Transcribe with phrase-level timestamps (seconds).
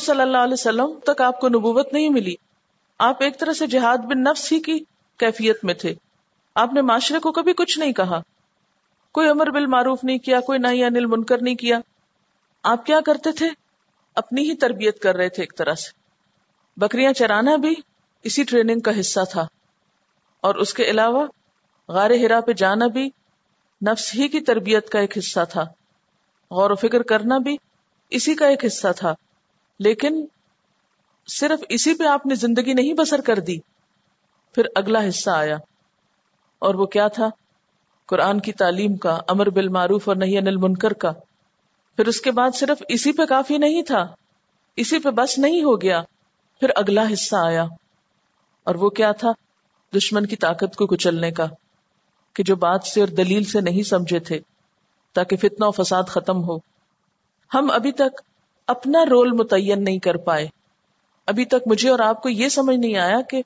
[0.00, 2.34] صلی اللہ علیہ وسلم تک آپ کو نبوت نہیں ملی۔
[2.98, 4.78] آپ ایک طرح سے جہاد بن نفس ہی کی
[5.16, 5.94] کیفیت میں تھے۔
[6.54, 8.20] آپ نے معاشرے کو کبھی کچھ نہیں کہا۔
[9.12, 11.78] کوئی امر بال معروف نہیں کیا، کوئی نئی انل منکر نہیں کیا۔
[12.62, 13.48] آپ کیا کرتے تھے؟
[14.14, 15.90] اپنی ہی تربیت کر رہے تھے ایک طرح سے۔
[16.76, 17.74] بکریاں چرانا بھی
[18.22, 19.46] اسی ٹریننگ کا حصہ تھا۔
[20.40, 21.26] اور اس کے علاوہ
[21.88, 23.10] غار ہرا پہ جانا بھی
[23.88, 25.62] نفس ہی کی تربیت کا ایک حصہ تھا۔
[26.50, 27.56] غور و فکر کرنا بھی
[28.10, 29.14] اسی کا ایک حصہ تھا۔
[29.80, 30.26] لیکن
[31.28, 33.58] صرف اسی پہ آپ نے زندگی نہیں بسر کر دی۔
[34.54, 35.56] پھر اگلا حصہ آیا۔
[36.58, 37.28] اور وہ کیا تھا؟
[38.06, 41.12] قرآن کی تعلیم کا، امر بالمعروف اور نہیں انل منکر کا۔
[41.96, 44.06] پھر اس کے بعد صرف اسی پہ کافی نہیں تھا۔
[44.76, 46.02] اسی پہ بس نہیں ہو گیا۔
[46.60, 47.64] پھر اگلا حصہ آیا۔
[48.64, 49.28] اور وہ کیا تھا؟
[49.96, 51.46] دشمن کی طاقت کو کچلنے کا۔
[52.32, 54.40] کہ جو بات سے اور دلیل سے نہیں سمجھے تھے،
[55.12, 56.56] تاکہ فتنہ و فساد ختم ہو۔
[57.54, 58.29] ہم ابھی تک
[58.70, 60.46] اپنا رول متعین نہیں کر پائے۔
[61.28, 63.42] ابھی تک مجھے اور آپ کو یہ سمجھ نہیں آیا کہ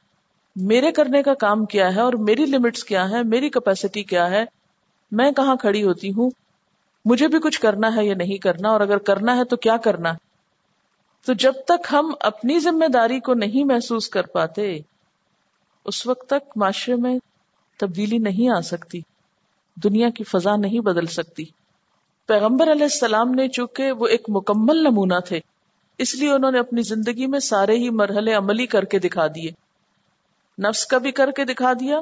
[0.57, 4.45] میرے کرنے کا کام کیا ہے اور میری لمٹس کیا ہے میری کیپیسٹی کیا ہے۔
[5.13, 6.31] میں کہاں کھڑی ہوتی ہوں؟
[7.05, 10.13] مجھے بھی کچھ کرنا ہے یا نہیں کرنا، اور اگر کرنا ہے تو کیا کرنا؟
[11.27, 14.79] تو جب تک ہم اپنی ذمہ داری کو نہیں محسوس کر پاتے،
[15.87, 17.19] اس وقت تک معاشرے میں
[17.81, 19.01] تبدیلی نہیں آ سکتی،
[19.77, 21.45] دنیا کی فضا نہیں بدل سکتی۔
[22.29, 25.41] پیغمبر علیہ السلام نے چونکہ وہ ایک مکمل نمونہ تھے،
[25.99, 29.51] اس لیے انہوں نے اپنی زندگی میں سارے ہی مرحلے عملی کر کے دکھا دیے۔
[30.59, 31.99] نفس کا بھی کر کے دکھا دیا،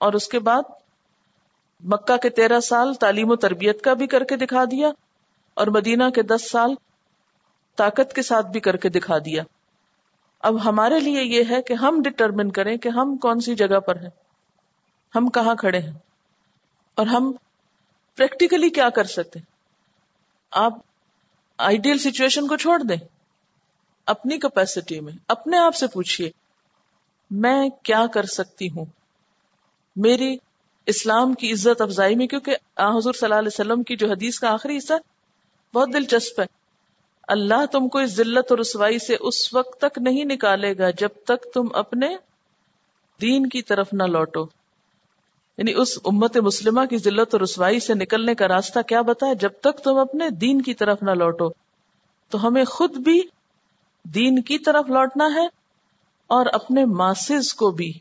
[0.00, 0.62] اور اس کے بعد
[1.82, 4.90] مکہ کے تیرہ سال تعلیم و تربیت کا بھی کر کے دکھا دیا،
[5.56, 6.74] اور مدینہ کے دس سال
[7.78, 9.42] طاقت کے ساتھ بھی کر کے دکھا دیا۔
[10.42, 13.96] اب ہمارے لیے یہ ہے کہ ہم ڈٹرمن کریں کہ ہم کون سی جگہ پر
[13.96, 14.10] ہیں،
[15.14, 15.92] ہم کہاں کھڑے ہیں،
[16.96, 17.32] اور ہم
[18.16, 19.40] پریکٹیکلی کیا کر سکتے؟
[20.50, 20.72] آپ
[21.58, 22.96] آئیڈیل سچویشن کو چھوڑ دیں۔
[24.06, 26.30] اپنی کیپیسٹی میں، اپنے آپ سے پوچھیے
[27.30, 28.84] میں کیا کر سکتی ہوں؟
[29.96, 30.36] میری
[30.86, 34.52] اسلام کی عزت افزائی میں، کیونکہ حضور صلی اللہ علیہ وسلم کی جو حدیث کا
[34.52, 34.92] آخری حصہ
[35.74, 36.46] بہت دلچسپ ہے۔
[37.28, 41.08] اللہ تم کو اس ذلت اور رسوائی سے اس وقت تک نہیں نکالے گا جب
[41.24, 42.16] تک تم اپنے
[43.20, 44.44] دین کی طرف نہ لوٹو۔
[45.58, 49.34] یعنی اس امت مسلمہ کی ذلت اور رسوائی سے نکلنے کا راستہ کیا بتا ہے
[49.34, 51.48] جب تک تم اپنے دین کی طرف نہ لوٹو،
[52.28, 53.22] تو ہمیں خود بھی
[54.04, 55.46] دین کی طرف لوٹنا ہے
[56.26, 57.92] اور اپنے ماسز کو بھی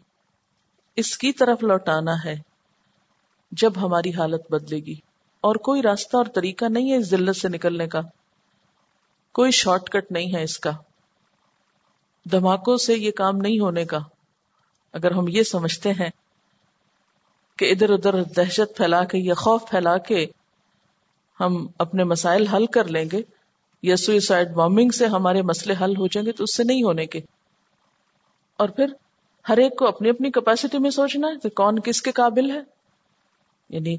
[0.96, 2.36] اس کی طرف لوٹانا ہے
[3.52, 4.96] جب ہماری حالت بدلے گی۔
[5.42, 8.02] اور کوئی راستہ اور طریقہ نہیں ہے اس ذلت سے نکلنے کا۔
[9.34, 10.72] کوئی شارٹ کٹ نہیں ہے اس کا۔
[12.32, 14.00] دھماکوں سے یہ کام نہیں ہونے کا۔
[14.94, 16.10] اگر ہم یہ سمجھتے ہیں
[17.58, 20.26] کہ ادھر ادھر دہشت پھیلا کے یا خوف پھیلا کے
[21.40, 23.22] ہم اپنے مسائل حل کر لیں گے
[23.82, 27.06] یا سوئسائڈ بامبنگ سے ہمارے مسئلے حل ہو جائیں گے تو اس سے نہیں ہونے
[27.06, 27.20] کے۔
[28.58, 28.86] اور پھر
[29.50, 32.60] ہر ایک کو اپنی اپنی کیپیسٹی میں سوچنا ہے کہ کون کس کے قابل ہے۔
[33.70, 33.98] یعنی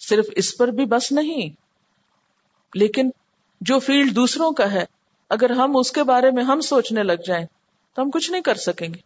[0.00, 1.50] صرف اس پر بھی بس نہیں،
[2.74, 3.10] لیکن
[3.60, 4.84] جو فیلڈ دوسروں کا ہے،
[5.30, 7.46] اگر ہم اس کے بارے میں ہم سوچنے لگ جائیں
[7.94, 9.00] تو ہم کچھ نہیں کر سکیں گے۔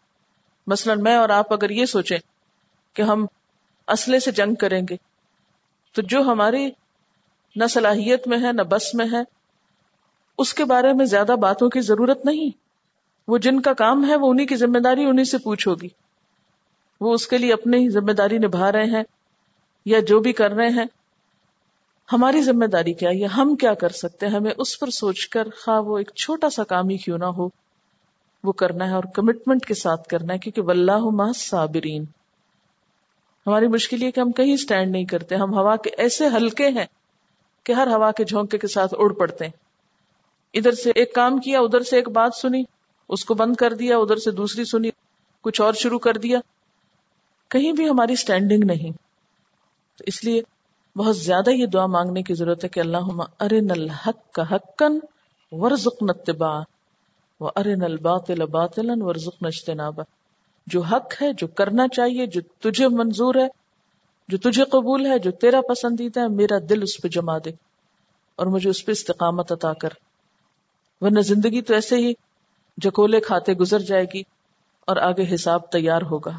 [0.67, 2.19] مثلا میں اور آپ اگر یہ سوچیں
[2.95, 3.27] کہ ہم
[3.89, 4.97] اسلحے سے جنگ کریں گے۔
[5.93, 6.71] تو جو ہماری
[7.57, 9.23] نہ صلاحیت میں ہے، نہ بس میں ہے،
[10.39, 12.51] اس کے بارے میں زیادہ باتوں کی ضرورت نہیں۔
[13.29, 15.89] وہ جن کا کام ہے، وہ انہیں کی ذمہ داری انہیں سے پوچھو گی
[17.01, 19.03] وہ اس کے لیے اپنی ذمہ داری نبھا رہے ہیں
[19.85, 20.85] یا جو بھی کر رہے ہیں۔
[22.13, 25.49] ہماری ذمہ داری کیا ہے؟ ہم کیا کر سکتے ہیں؟ ہمیں اس پر سوچ کر
[25.65, 27.49] خواہ وہ ایک چھوٹا سا کام ہی کیوں نہ ہو،
[28.45, 32.05] وہ کرنا ہے اور کمٹمنٹ کے ساتھ کرنا ہے، کیونکہ واللہ ما صابرین
[33.47, 36.87] ہماری مشکل یہ کہ ہم کہیں اسٹینڈ نہیں کرتے، ہم ہوا کے ایسے ہلکے ہیں
[37.65, 39.53] کہ ہر ہوا کے جھونکے کے ساتھ اڑ پڑتے ہیں۔
[40.55, 42.63] ادھر سے ایک کام کیا، ادھر سے ایک بات سنی،
[43.09, 44.91] اس کو بند کر دیا، ادھر سے دوسری سنی،
[45.41, 46.39] کچھ اور شروع کر دیا۔
[47.49, 48.91] کہیں بھی ہماری اسٹینڈنگ نہیں۔
[49.97, 50.43] تو اس لیے
[50.97, 54.99] بہت زیادہ یہ دعا مانگنے کی ضرورت ہے کہ اللہ ارن الحق کا حقن
[55.53, 56.59] ورژ نتبا
[57.41, 60.03] وہ ارن الباطل باطلا ورژ نجتنابا
[60.67, 63.49] جو حق ہے، جو کرنا چاہیے، جو تجھے منظور ہے،
[64.29, 67.51] جو تجھے قبول ہے، جو تیرا پسندیدہ ہے، میرا دل اس پہ جما دے
[68.37, 69.89] اور مجھے اس پہ استقامت عطا کر۔
[71.01, 72.13] ورنہ زندگی تو ایسے ہی
[72.77, 74.21] جکولے کھاتے گزر جائے گی
[74.87, 76.33] اور آگے حساب تیار ہوگا۔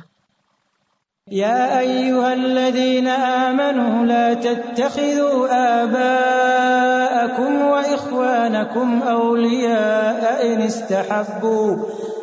[1.31, 5.47] يا أيها الذين آمنوا لا تتخذوا
[5.81, 11.85] آباءكم وإخوانكم أولياء إن استحبوا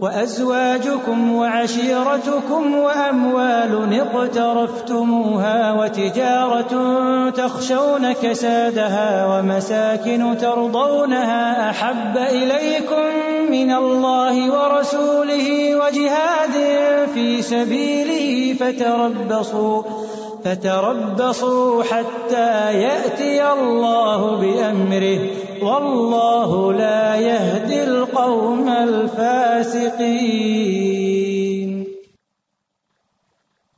[0.00, 6.72] وأزواجكم وعشيرتكم وأموال اقترفتموها وتجارة
[7.30, 13.04] تخشون كسادها ومساكن ترضونها أحب إليكم
[13.50, 16.54] من الله ورسوله وجهاد
[17.14, 19.82] في سبيله فتربصوا
[20.44, 25.40] فتربصوا حتى يأتي الله بأمره.
[25.62, 29.70] والله لا يهدي القوم الفاسقين.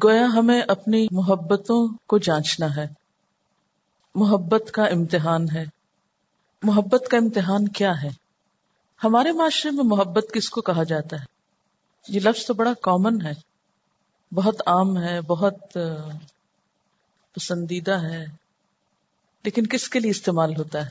[0.04, 2.88] گویا ہمیں اپنی محبتوں کو جانچنا ہے.
[4.14, 5.64] محبت کا امتحان ہے.
[6.62, 8.08] محبت کا امتحان کیا ہے؟
[9.04, 11.24] ہمارے معاشرے میں محبت کس کو کہا جاتا ہے؟
[12.08, 13.32] یہ لفظ تو بڑا کامن ہے.
[14.34, 15.78] بہت عام ہے، بہت
[17.34, 18.24] پسندیدہ ہے۔
[19.44, 20.88] لیکن کس کے لیے استعمال ہوتا ہے؟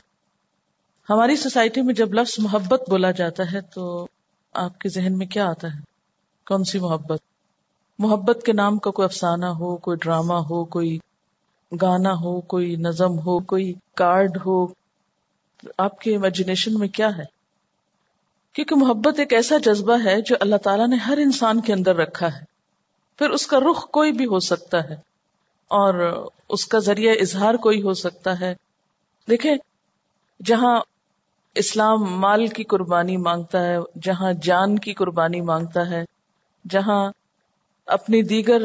[1.10, 4.06] ہماری سوسائٹی میں جب لفظ محبت بولا جاتا ہے تو
[4.52, 5.78] آپ کے ذہن میں کیا آتا ہے؟
[6.46, 7.20] کون سی محبت؟
[7.98, 10.98] محبت کے نام کا کوئی افسانہ ہو، کوئی ڈرامہ ہو، کوئی
[11.82, 14.66] گانا ہو، کوئی نظم ہو، کوئی کارڈ ہو،
[15.78, 17.24] آپ کے امیجنیشن میں کیا ہے؟
[18.52, 22.26] کیونکہ محبت ایک ایسا جذبہ ہے جو اللہ تعالیٰ نے ہر انسان کے اندر رکھا
[22.26, 22.44] ہے۔
[23.18, 25.11] پھر اس کا رخ کوئی بھی ہو سکتا ہے۔
[25.72, 28.54] اور اس کا ذریعہ اظہار کوئی ہو سکتا ہے۔
[29.30, 29.54] دیکھیں،
[30.44, 30.80] جہاں
[31.54, 36.04] اسلام مال کی قربانی مانگتا ہے، جہاں جان کی قربانی مانگتا ہے،
[36.70, 37.12] جہاں
[37.86, 38.62] اپنی دیگر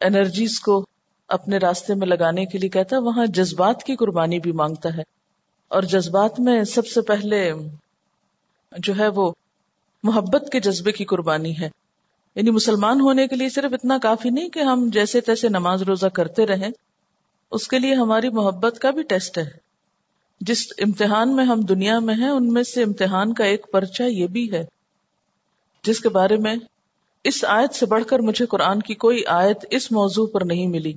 [0.00, 0.86] انرجیز کو
[1.28, 5.02] اپنے راستے میں لگانے کے لیے کہتا ہے، وہاں جذبات کی قربانی بھی مانگتا ہے۔
[5.68, 7.52] اور جذبات میں سب سے پہلے
[8.78, 9.32] جو ہے وہ
[10.02, 11.68] محبت کے جذبے کی قربانی ہے۔
[12.36, 16.06] یعنی مسلمان ہونے کے لیے صرف اتنا کافی نہیں کہ ہم جیسے تیسے نماز روزہ
[16.06, 16.68] کرتے رہیں،
[17.50, 19.50] اس کے لیے ہماری محبت کا بھی ٹیسٹ ہے۔
[20.40, 24.26] جس امتحان میں ہم دنیا میں ہیں، ان میں سے امتحان کا ایک پرچہ یہ
[24.26, 24.64] بھی ہے۔
[25.84, 26.56] جس کے بارے میں
[27.24, 30.92] اس آیت سے بڑھ کر مجھے قرآن کی کوئی آیت اس موضوع پر نہیں ملی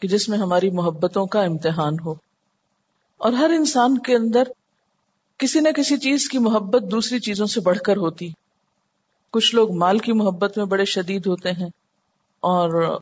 [0.00, 2.14] کہ جس میں ہماری محبتوں کا امتحان ہو۔
[3.18, 4.42] اور ہر انسان کے اندر
[5.38, 8.30] کسی نہ کسی چیز کی محبت دوسری چیزوں سے بڑھ کر ہوتی۔
[9.32, 11.68] کچھ لوگ مال کی محبت میں بڑے شدید ہوتے ہیں
[12.40, 12.98] اور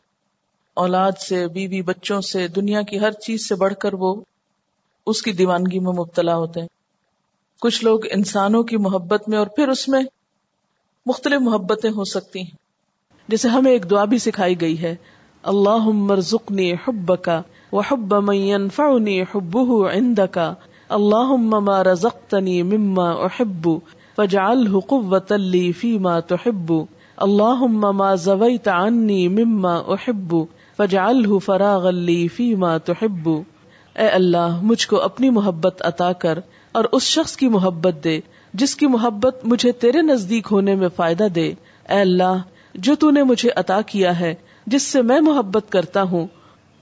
[0.73, 4.15] اولاد سے، بیوی بچوں سے، دنیا کی ہر چیز سے بڑھ کر وہ
[5.05, 6.67] اس کی دیوانگی میں مبتلا ہوتے ہیں۔
[7.61, 10.01] کچھ لوگ انسانوں کی محبت میں اور پھر اس میں
[11.05, 12.57] مختلف محبتیں ہو سکتی ہیں۔
[13.27, 14.95] جیسے ہمیں ایک دعا بھی سکھائی گئی ہے
[15.43, 17.41] اللہ مرزقنی حب کا
[17.71, 19.57] وہ حب مین فنی حب
[20.31, 20.53] کا
[20.89, 23.69] اللہ ما رزقتنی مما احب۔
[24.19, 26.73] فجعله قوة لي فيما تحب.
[27.17, 30.35] اللهم ما زويت عني مما احب
[30.77, 33.29] فجعله فراغا لي فيما تحب.
[33.95, 36.39] اے اللہ، مجھ کو اپنی محبت عطا کر
[36.71, 38.19] اور اس شخص کی محبت دے،
[38.53, 41.53] جس کی محبت مجھے تیرے نزدیک ہونے میں فائدہ دے۔
[41.89, 42.41] اے اللہ،
[42.75, 44.35] جو تو نے مجھے عطا کیا ہے،
[44.67, 46.27] جس سے میں محبت کرتا ہوں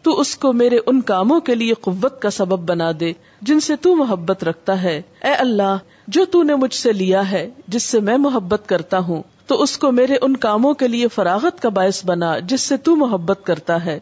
[0.08, 3.76] تو اس کو میرے ان کاموں کے لیے قوت کا سبب بنا دے، جن سے
[3.76, 5.78] تو محبت رکھتا ہے۔ اے اللہ،
[6.08, 9.78] جو تو نے مجھ سے لیا ہے، جس سے میں محبت کرتا ہوں، تو اس
[9.78, 13.86] کو میرے ان کاموں کے لیے فراغت کا باعث بنا، جس سے تو محبت کرتا
[13.86, 14.00] ہے۔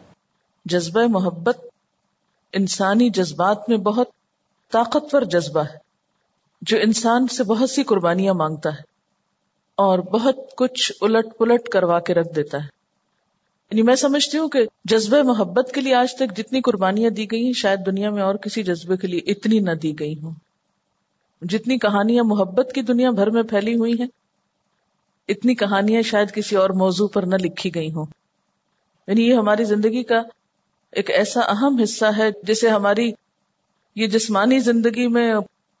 [0.64, 1.58] جذبہ محبت
[2.52, 4.06] انسانی جذبات میں بہت
[4.70, 5.78] طاقتور جذبہ ہے،
[6.62, 8.82] جو انسان سے بہت سی قربانیاں مانگتا ہے
[9.74, 12.75] اور بہت کچھ الٹ پلٹ کروا کے رکھ دیتا ہے۔
[13.70, 17.44] یعنی میں سمجھتی ہوں کہ جذبہ محبت کے لیے آج تک جتنی قربانیاں دی گئی
[17.44, 20.30] ہیں، شاید دنیا میں اور کسی جذبے کے لیے اتنی نہ دی گئی ہوں۔
[21.42, 24.06] جتنی کہانیاں محبت کی دنیا بھر میں پھیلی ہوئی ہیں،
[25.28, 28.06] اتنی کہانیاں شاید کسی اور موضوع پر نہ لکھی گئی ہوں۔
[29.06, 30.22] یعنی یہ ہماری زندگی کا
[30.92, 33.12] ایک ایسا اہم حصہ ہے جسے ہماری،
[33.94, 35.34] یہ جسمانی زندگی میں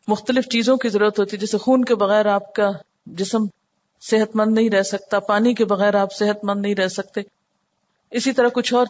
[0.08, 2.70] مختلف چیزوں کی ضرورت ہوتی ہے، جیسے خون کے بغیر آپ کا
[3.06, 3.44] جسم
[4.00, 7.20] صحت مند نہیں رہ سکتا، پانی کے بغیر آپ صحت مند نہیں رہ سکتے۔
[8.16, 8.86] اسی طرح کچھ اور۔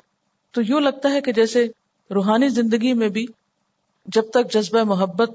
[0.51, 1.69] تو یوں لگتا ہے کہ جیسے
[2.15, 3.27] روحانی زندگی میں بھی
[4.07, 5.31] جب تک جذبہ محبت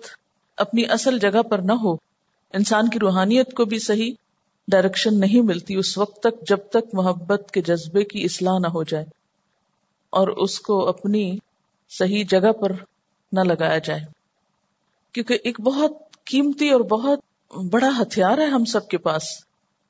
[0.58, 1.94] اپنی اصل جگہ پر نہ ہو،
[2.54, 4.14] انسان کی روحانیت کو بھی صحیح
[4.68, 8.84] ڈائریکشن نہیں ملتی، اس وقت تک جب تک محبت کے جذبے کی اصلاح نہ ہو
[8.84, 9.06] جائے
[10.10, 11.38] اور اس کو اپنی
[11.90, 12.72] صحیح جگہ پر
[13.32, 14.00] نہ لگایا جائے۔
[15.14, 15.92] کیونکہ ایک بہت
[16.24, 17.20] قیمتی اور بہت
[17.72, 19.24] بڑا ہتھیار ہے ہم سب کے پاس۔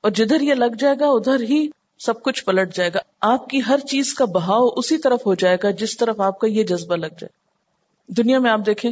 [0.01, 1.67] اور جدھر یہ لگ جائے گا، ادھر ہی
[2.05, 5.57] سب کچھ پلٹ جائے گا۔ آپ کی ہر چیز کا بہاؤ اسی طرف ہو جائے
[5.63, 7.29] گا، جس طرف آپ کا یہ جذبہ لگ جائے۔
[8.07, 8.91] دنیا میں آپ دیکھیں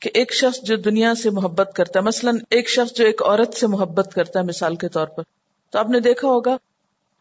[0.00, 3.54] کہ ایک شخص جو دنیا سے محبت کرتا ہے، مثلا ایک شخص جو ایک عورت
[3.54, 5.22] سے محبت کرتا ہے، مثال کے طور پر۔
[5.70, 6.56] تو آپ نے دیکھا ہوگا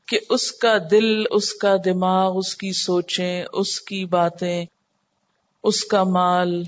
[0.07, 4.65] کہ اس کا دل، اس کا دماغ، اس کی سوچیں، اس کی باتیں،
[5.63, 6.63] اس کا مال،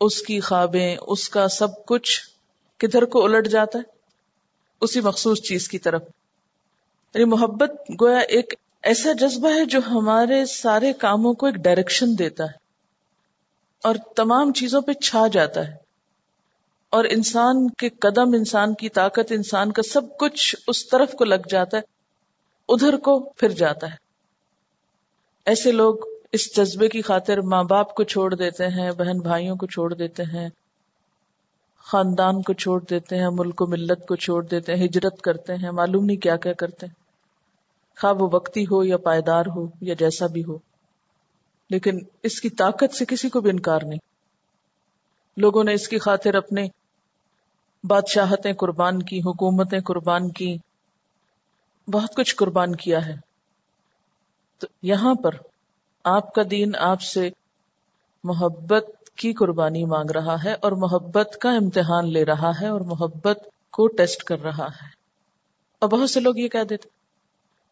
[0.00, 2.20] اس کی خوابیں، اس کا سب کچھ
[2.78, 3.82] کدھر کو الٹ جاتا ہے؟
[4.80, 6.02] اسی مخصوص چیز کی طرف۔
[7.14, 12.44] یعنی محبت گویا ایک ایسا جذبہ ہے جو ہمارے سارے کاموں کو ایک ڈائریکشن دیتا
[12.44, 12.58] ہے
[13.84, 15.74] اور تمام چیزوں پہ چھا جاتا ہے
[16.90, 21.48] اور انسان کے قدم، انسان کی طاقت، انسان کا سب کچھ اس طرف کو لگ
[21.48, 21.82] جاتا ہے،
[22.68, 23.96] ادھر کو پھر جاتا ہے۔
[25.46, 25.94] ایسے لوگ
[26.32, 30.22] اس جذبے کی خاطر ماں باپ کو چھوڑ دیتے ہیں، بہن بھائیوں کو چھوڑ دیتے
[30.22, 30.48] ہیں،
[31.78, 35.70] خاندان کو چھوڑ دیتے ہیں، ملک و ملت کو چھوڑ دیتے ہیں، ہجرت کرتے ہیں،
[35.70, 36.99] معلوم نہیں کیا کیا کرتے ہیں۔
[38.00, 40.58] خواہ وہ وقتی ہو یا پائیدار ہو یا جیسا بھی ہو۔
[41.70, 43.98] لیکن اس کی طاقت سے کسی کو بھی انکار نہیں۔
[45.36, 46.68] لوگوں نے اس کی خاطر اپنے
[47.84, 50.56] بادشاہتیں قربان کی، حکومتیں قربان کی،
[51.92, 53.16] بہت کچھ قربان کیا ہے۔
[54.58, 55.30] تو یہاں پر
[56.04, 57.30] آپ کا دین آپ سے
[58.24, 63.38] محبت کی قربانی مانگ رہا ہے اور محبت کا امتحان لے رہا ہے اور محبت
[63.70, 64.86] کو ٹیسٹ کر رہا ہے۔
[65.78, 66.99] اور بہت سے لوگ یہ کہہ دیتے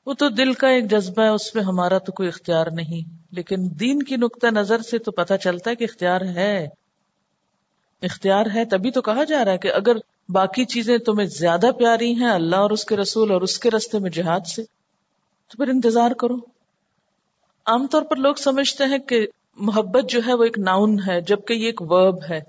[0.09, 3.57] وہ تو دل کا ایک جذبہ ہے، اس میں ہمارا تو کوئی اختیار نہیں۔ لیکن
[3.59, 6.69] دین کی نقطۂ نظر سے تو پتہ چلتا ہے کہ اختیار ہے۔
[8.03, 9.97] اختیار ہے تبھی تو کہا جا رہا ہے کہ اگر
[10.29, 13.99] باقی چیزیں تمہیں زیادہ پیاری ہیں، اللہ اور اس کے رسول اور اس کے رستے
[13.99, 14.63] میں جہاد سے،
[15.49, 16.37] تو پھر انتظار کرو۔
[17.67, 21.53] عام طور پر لوگ سمجھتے ہیں کہ محبت جو ہے وہ ایک ناؤن ہے، جبکہ
[21.53, 22.41] یہ ایک ورب ہے۔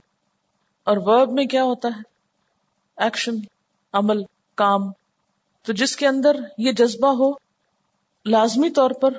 [0.83, 2.01] اور ورب میں کیا ہوتا ہے؟
[2.97, 3.35] ایکشن،
[3.93, 4.21] عمل،
[4.55, 4.91] کام۔
[5.63, 7.48] تو جس کے اندر یہ جذبہ ہو
[8.29, 9.13] لازمی طور پر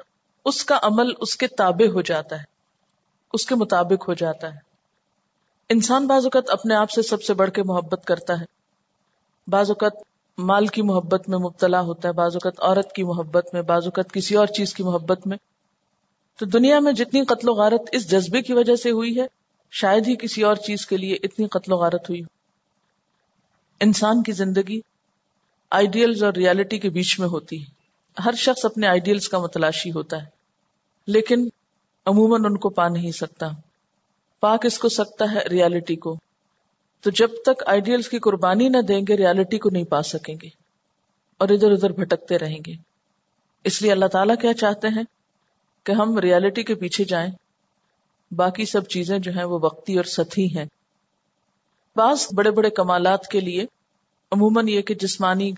[0.44, 2.44] اس کا عمل اس کے تابع ہو جاتا ہے،
[3.32, 4.58] اس کے مطابق ہو جاتا ہے۔
[5.68, 8.44] انسان بعض اوقات اپنے آپ سے سب سے بڑھ کے محبت کرتا ہے۔
[9.46, 9.92] بعض اوقات
[10.38, 14.12] مال کی محبت میں مبتلا ہوتا ہے، بعض اوقات عورت کی محبت میں، بعض اوقات
[14.12, 15.36] کسی اور چیز کی محبت میں۔
[16.38, 19.26] تو دنیا میں جتنی قتل و غارت اس جذبے کی وجہ سے ہوئی ہے،
[19.70, 22.22] شاید ہی کسی اور چیز کے لیے اتنی قتل و غارت ہوئی
[23.80, 24.80] انسان کی زندگی
[25.70, 27.79] آئیڈیلز اور ریالٹی کے بیچ میں ہوتی ہے۔
[28.24, 30.26] ہر شخص اپنے آئیڈیلز کا متلاشی ہوتا ہے،
[31.06, 31.48] لیکن
[32.06, 33.48] عموماً ان کو پا نہیں سکتا۔
[34.40, 36.16] پاک اس کو سکتا ہے ریالٹی کو۔
[37.00, 40.48] تو جب تک آئیڈیلز کی قربانی نہ دیں گے ریالٹی کو نہیں پا سکیں گے۔
[41.38, 42.72] اور ادھر ادھر بھٹکتے رہیں گے۔
[43.64, 45.02] اس لیے اللہ تعالیٰ کیا چاہتے ہیں؟
[45.84, 47.30] کہ ہم ریالٹی کے پیچھے جائیں۔
[48.30, 50.64] باقی سب چیزیں جو ہیں وہ وقتی اور ستی ہیں۔
[51.96, 53.62] بعض بڑے بڑے کمالات کے لیے،
[54.32, 55.52] عموماً یہ کہ جسمانی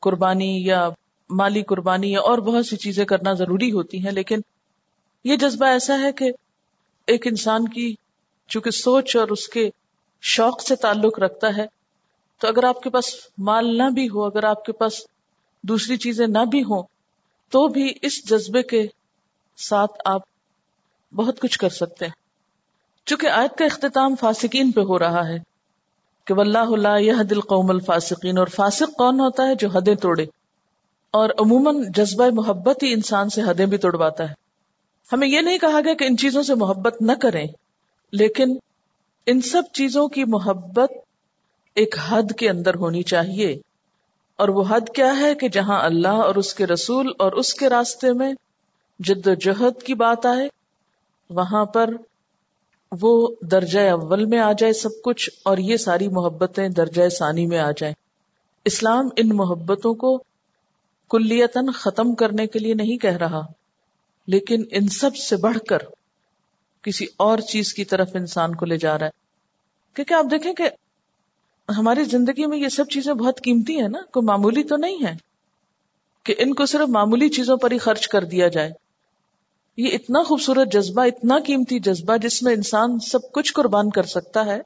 [0.00, 0.88] قربانی یا
[1.30, 4.40] مالی قربانی یا اور بہت سی چیزیں کرنا ضروری ہوتی ہیں، لیکن
[5.24, 6.30] یہ جذبہ ایسا ہے کہ
[7.08, 7.94] ایک انسان کی
[8.50, 9.68] چونکہ سوچ اور اس کے
[10.22, 11.66] شوق سے تعلق رکھتا ہے،
[12.40, 15.00] تو اگر آپ کے پاس مال نہ بھی ہو، اگر آپ کے پاس
[15.64, 16.82] دوسری چیزیں نہ بھی ہوں،
[17.52, 18.84] تو بھی اس جذبے کے
[19.58, 20.22] ساتھ آپ
[21.12, 22.12] بہت کچھ کر سکتے ہیں۔
[23.06, 25.38] چونکہ آیت کا اختتام فاسقین پہ ہو رہا ہے
[26.26, 30.24] کہ واللہ لا یہ دل قوم الفاسقین، اور فاسق کون ہوتا ہے جو حدیں توڑے؟
[31.10, 34.34] اور عموماً جذبہ محبت ہی انسان سے حدیں بھی توڑواتا ہے۔
[35.12, 37.46] ہمیں یہ نہیں کہا گیا کہ ان چیزوں سے محبت نہ کریں،
[38.12, 38.56] لیکن
[39.26, 40.92] ان سب چیزوں کی محبت
[41.74, 43.60] ایک حد کے اندر ہونی چاہیے۔
[44.36, 47.68] اور وہ حد کیا ہے کہ جہاں اللہ اور اس کے رسول اور اس کے
[47.68, 48.32] راستے میں
[48.98, 50.48] جد و جہد کی بات آئے،
[51.30, 51.90] وہاں پر
[53.00, 57.58] وہ درجہ اول میں آ جائے سب کچھ اور یہ ساری محبتیں درجہ ثانی میں
[57.58, 57.94] آ جائیں۔
[58.64, 60.24] اسلام ان محبتوں کو
[61.10, 63.40] کلیتن ختم کرنے کے لیے نہیں کہہ رہا،
[64.26, 65.78] لیکن ان سب سے بڑھ کر
[66.82, 69.10] کسی اور چیز کی طرف انسان کو لے جا رہا ہے۔
[69.94, 70.68] کیونکہ آپ دیکھیں کہ
[71.78, 75.14] ہماری زندگی میں یہ سب چیزیں بہت قیمتی ہیں نا، کوئی معمولی تو نہیں ہے
[76.22, 78.70] کہ ان کو صرف معمولی چیزوں پر ہی خرچ کر دیا جائے۔
[79.76, 84.44] یہ اتنا خوبصورت جذبہ، اتنا قیمتی جذبہ جس میں انسان سب کچھ قربان کر سکتا
[84.44, 84.60] ہے،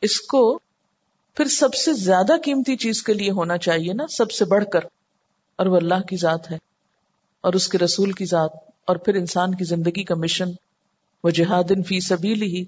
[0.00, 0.60] اس کو
[1.34, 4.80] پھر سب سے زیادہ قیمتی چیز کے لیے ہونا چاہیے نا، سب سے بڑھ کر۔
[5.56, 6.58] اور وہ اللہ کی ذات ہے
[7.40, 8.50] اور اس کے رسول کی ذات
[8.84, 10.50] اور پھر انسان کی زندگی کا مشن
[11.24, 12.64] وہ جہاد فی سبیلی ہی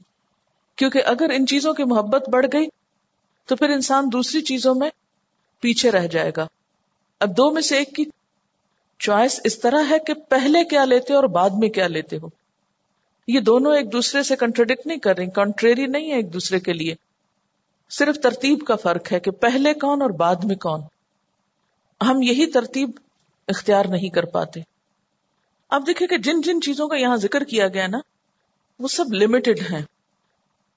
[0.77, 2.67] کیونکہ اگر ان چیزوں کی محبت بڑھ گئی
[3.47, 4.91] تو پھر انسان دوسری چیزوں میں
[5.61, 6.47] پیچھے رہ جائے گا۔
[7.21, 8.05] اب دو میں سے ایک کی
[8.99, 12.29] چوائس اس طرح ہے کہ پہلے کیا لیتے ہو اور بعد میں کیا لیتے ہو۔
[13.29, 16.73] یہ دونوں ایک دوسرے سے کنٹروڈکٹ نہیں کر رہی کنٹریری نہیں ہے ایک دوسرے کے
[16.73, 16.95] لیے۔
[17.91, 20.81] صرف ترتیب کا فرق ہے کہ پہلے کون اور بعد میں کون۔
[22.05, 22.91] ہم یہی ترتیب
[23.49, 24.61] اختیار نہیں کر پاتے۔
[25.71, 27.99] اب دیکھیں کہ جن جن چیزوں کا یہاں ذکر کیا گیا نا،
[28.79, 29.83] وہ سب لمیٹڈ ہیں،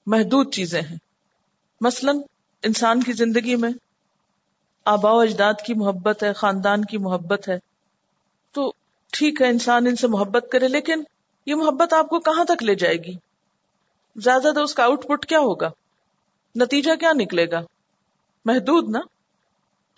[0.06, 0.96] محدود چیزیں ہیں۔
[1.80, 2.12] مثلا
[2.62, 3.70] انسان کی زندگی میں
[4.84, 7.58] آبا و اجداد کی محبت ہے، خاندان کی محبت ہے۔
[8.52, 8.72] تو
[9.12, 11.02] ٹھیک ہے، انسان ان سے محبت کرے، لیکن
[11.46, 13.12] یہ محبت آپ کو کہاں تک لے جائے گی؟
[14.16, 15.70] زیادہ تو اس کا آؤٹ پٹ کیا ہوگا؟
[16.56, 17.60] نتیجہ کیا نکلے گا؟
[18.44, 19.00] محدود نا؟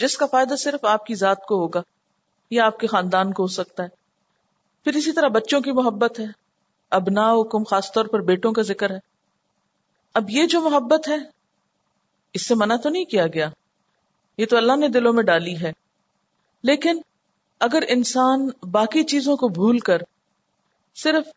[0.01, 1.83] جس کا فائدہ صرف آپ کی ذات کو ہوگا
[2.51, 3.89] یا آپ کے خاندان کو ہو سکتا ہے۔
[4.85, 6.25] پھر اسی طرح بچوں کی محبت ہے۔
[6.91, 8.99] ابنا حکم خاص طور پر بیٹوں کا ذکر ہے۔
[10.15, 11.17] اب یہ جو محبت ہے،
[12.33, 13.51] اس سے منع تو نہیں کیا گیا۔
[14.39, 15.73] یہ تو اللہ نے دلوں میں ڈالی ہے۔
[16.63, 17.01] لیکن
[17.61, 19.99] اگر انسان باقی چیزوں کو بھول کر
[20.95, 21.29] صرف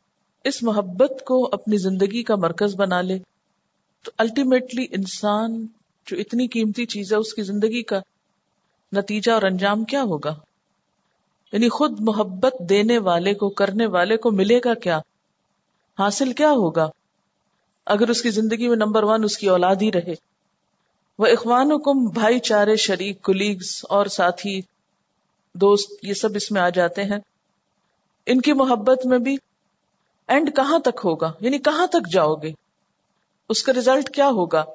[0.44, 3.20] اس محبت کو اپنی زندگی کا مرکز بنا لے،
[4.04, 5.68] تو الٹیمیٹلی انسان
[6.06, 8.00] جو اتنی قیمتی چیز ہے، اس کی زندگی کا
[8.94, 10.36] نتیجہ اور انجام کیا ہوگا؟
[11.52, 15.00] یعنی خود محبت دینے والے کو، کرنے والے کو ملے گا کیا؟
[16.00, 16.90] حاصل کیا ہوگا؟
[17.86, 20.14] اگر اس کی زندگی میں نمبر ون اس کی اولاد ہی رہے۔
[21.20, 24.62] وہ اخوان حکم بھائی چارے، شریک کلیگس اور ساتھی،
[25.54, 27.20] دوست، یہ سب اس میں آ جاتے ہیں۔
[28.26, 29.38] ان کی محبت میں بھی
[30.28, 32.52] اینڈ کہاں تک ہوگا؟ یعنی کہاں تک جاؤ گے؟
[33.50, 34.66] اس کا ریزلٹ کیا ہوگا؟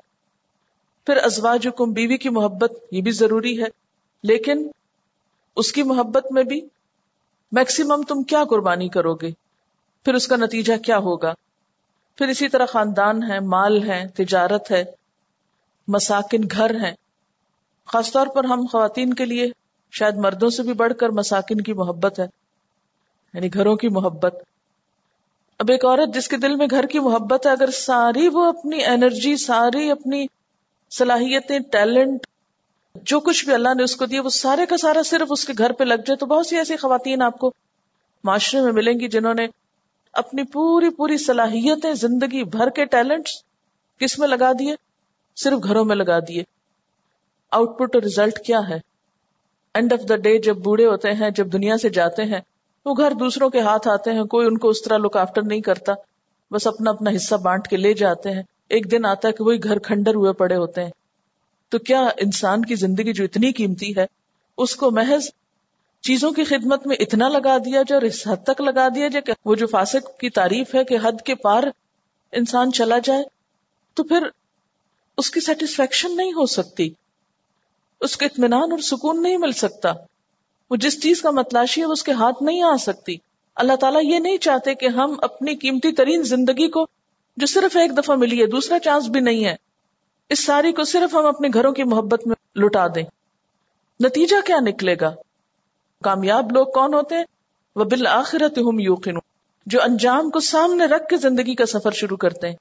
[1.06, 3.87] پھر ازواج حکم بیوی کی محبت، یہ بھی ضروری ہے۔
[4.22, 4.68] لیکن
[5.56, 6.68] اس کی محبت میں بھی
[7.52, 9.30] میکسیمم تم کیا قربانی کرو گے؟
[10.04, 11.34] پھر اس کا نتیجہ کیا ہوگا؟
[12.16, 14.84] پھر اسی طرح خاندان ہے، مال ہے، تجارت ہے،
[15.88, 16.94] مساکن گھر ہیں۔
[17.86, 19.46] خاص طور پر ہم خواتین کے لیے
[19.92, 22.26] شاید مردوں سے بھی بڑھ کر مساکن کی محبت ہے
[23.34, 24.34] یعنی گھروں کی محبت۔
[25.58, 28.84] اب ایک عورت جس کے دل میں گھر کی محبت ہے، اگر ساری وہ اپنی
[28.84, 30.26] انرجی، ساری اپنی
[30.90, 32.26] صلاحیتیں، ٹیلنٹ
[33.02, 35.52] جو کچھ بھی اللہ نے اس کو دیا، وہ سارے کا سارا صرف اس کے
[35.58, 37.52] گھر پہ لگ جائے تو بہت سی ایسی خواتین آپ کو
[38.24, 39.46] معاشرے میں ملیں گی جنہوں نے
[40.12, 43.28] اپنی پوری پوری صلاحیتیں زندگی بھر کے ٹیلنٹ
[44.00, 44.74] کس میں لگا دیے؟
[45.36, 46.42] صرف گھروں میں لگا دیے۔
[47.50, 48.78] آؤٹ پٹ اور ریزلٹ کیا ہے؟
[49.74, 52.40] اینڈ آف دا ڈے جب بوڑھے ہوتے ہیں، جب دنیا سے جاتے ہیں،
[52.84, 55.60] وہ گھر دوسروں کے ہاتھ آتے ہیں، کوئی ان کو اس طرح لک آفٹر نہیں
[55.60, 55.92] کرتا۔
[56.50, 59.62] بس اپنا اپنا حصہ بانٹ کے لے جاتے ہیں۔ ایک دن آتا ہے کہ وہی
[59.62, 60.90] گھر کھنڈر ہوئے پڑے ہوتے ہیں۔
[61.68, 64.06] تو کیا انسان کی زندگی جو اتنی قیمتی ہے،
[64.58, 65.28] اس کو محض
[66.00, 69.22] چیزوں کی خدمت میں اتنا لگا دیا جائے اور اس حد تک لگا دیا جائے
[69.22, 71.62] کہ وہ جو فاسق کی تعریف ہے کہ حد کے پار
[72.32, 73.22] انسان چلا جائے،
[73.94, 74.28] تو پھر
[75.16, 76.90] اس کی سیٹسفیکشن نہیں ہو سکتی،
[78.00, 79.92] اس کو اطمینان اور سکون نہیں مل سکتا۔
[80.70, 83.16] وہ جس چیز کا متلاشی ہے، وہ اس کے ہاتھ نہیں آ سکتی۔
[83.56, 86.86] اللہ تعالیٰ یہ نہیں چاہتے کہ ہم اپنی قیمتی ترین زندگی کو،
[87.36, 89.56] جو صرف ایک دفعہ ملی ہے، دوسرا چانس بھی نہیں ہے۔
[90.30, 93.02] اس ساری کو صرف ہم اپنے گھروں کی محبت میں لٹا دیں۔
[94.04, 95.14] نتیجہ کیا نکلے گا؟
[96.02, 97.24] کامیاب لوگ کون ہوتے ہیں؟
[97.76, 99.12] وہ بالآخرت ہم یوقن
[99.66, 102.56] جو انجام کو سامنے رکھ کے زندگی کا سفر شروع کرتے ہیں۔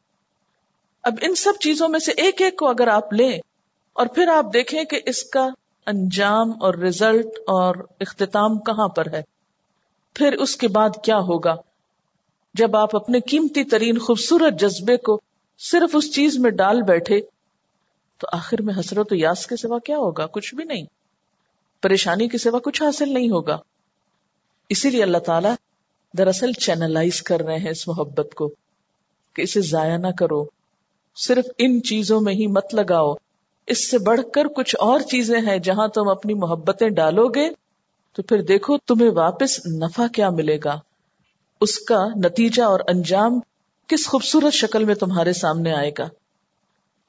[1.04, 3.40] اب ان سب چیزوں میں سے ایک ایک کو اگر آپ لیں
[3.94, 5.50] اور پھر آپ دیکھیں کہ اس کا
[5.86, 9.22] انجام اور رزلٹ اور اختتام کہاں پر ہے،
[10.14, 11.56] پھر اس کے بعد کیا ہوگا؟
[12.54, 15.22] جب آپ اپنے قیمتی ترین خوبصورت جذبے کو
[15.60, 17.37] صرف اس چیز میں ڈال بیٹھے
[18.18, 20.86] تو آخر میں حسرت و یاس کے سوا کیا ہوگا؟ کچھ بھی نہیں۔
[21.82, 23.58] پریشانی کے سوا کچھ حاصل نہیں ہوگا۔
[24.70, 25.54] اسی لیے اللہ تعالیٰ
[26.18, 28.52] دراصل چینلائز کر رہے ہیں اس محبت کو
[29.34, 30.46] کہ اسے ضائع نہ کرو۔
[31.16, 33.14] صرف ان چیزوں میں ہی مت لگاؤ۔
[33.68, 37.50] اس سے بڑھ کر کچھ اور چیزیں ہیں جہاں تم اپنی محبتیں ڈالو گے
[38.14, 40.80] تو پھر دیکھو تمہیں واپس نفع کیا ملے گا۔
[41.62, 43.40] اس کا نتیجہ اور انجام
[43.88, 46.10] کس خوبصورت شکل میں تمہارے سامنے آئے گا۔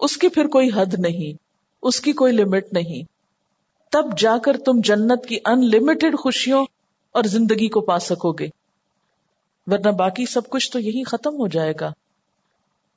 [0.01, 1.37] اس کی پھر کوئی حد نہیں،
[1.83, 3.03] اس کی کوئی لمٹ نہیں۔
[3.93, 6.67] تب جا کر تم جنت کی ان لمیٹڈ خوشیوں
[7.13, 8.49] اور زندگی کو پا سکو گے۔
[9.67, 11.93] ورنہ باقی سب کچھ تو یہی ختم ہو جائے گا۔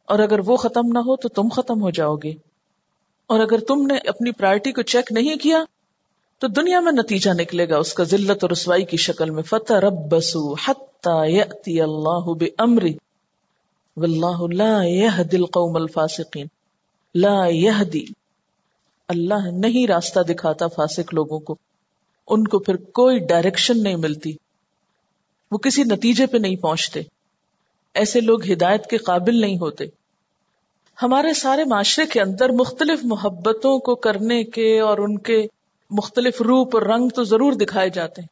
[0.05, 2.33] اور اگر وہ ختم نہ ہو تو تم ختم ہو جاؤ گے۔
[3.27, 5.63] اور اگر تم نے اپنی پرائرٹی کو چیک نہیں کیا
[6.39, 9.73] تو دنیا میں نتیجہ نکلے گا۔ اس کا ذلت اور رسوائی کی شکل میں۔ فتح
[9.73, 12.93] رب بسو حتی اللہ بمری
[13.97, 16.47] واللہ لا يهدي القوم الفاسقین
[17.15, 18.05] لا يهدي
[19.07, 21.55] اللہ نہیں راستہ دکھاتا فاسق لوگوں کو۔
[22.27, 24.33] ان کو پھر کوئی ڈائریکشن نہیں ملتی۔
[25.51, 27.01] وہ کسی نتیجے پہ نہیں پہنچتے۔
[27.93, 29.85] ایسے لوگ ہدایت کے قابل نہیں ہوتے۔
[31.03, 35.47] ہمارے سارے معاشرے کے اندر مختلف محبتوں کو کرنے کے اور ان کے
[35.89, 38.27] مختلف روپ اور رنگ تو ضرور دکھائے جاتے ہیں۔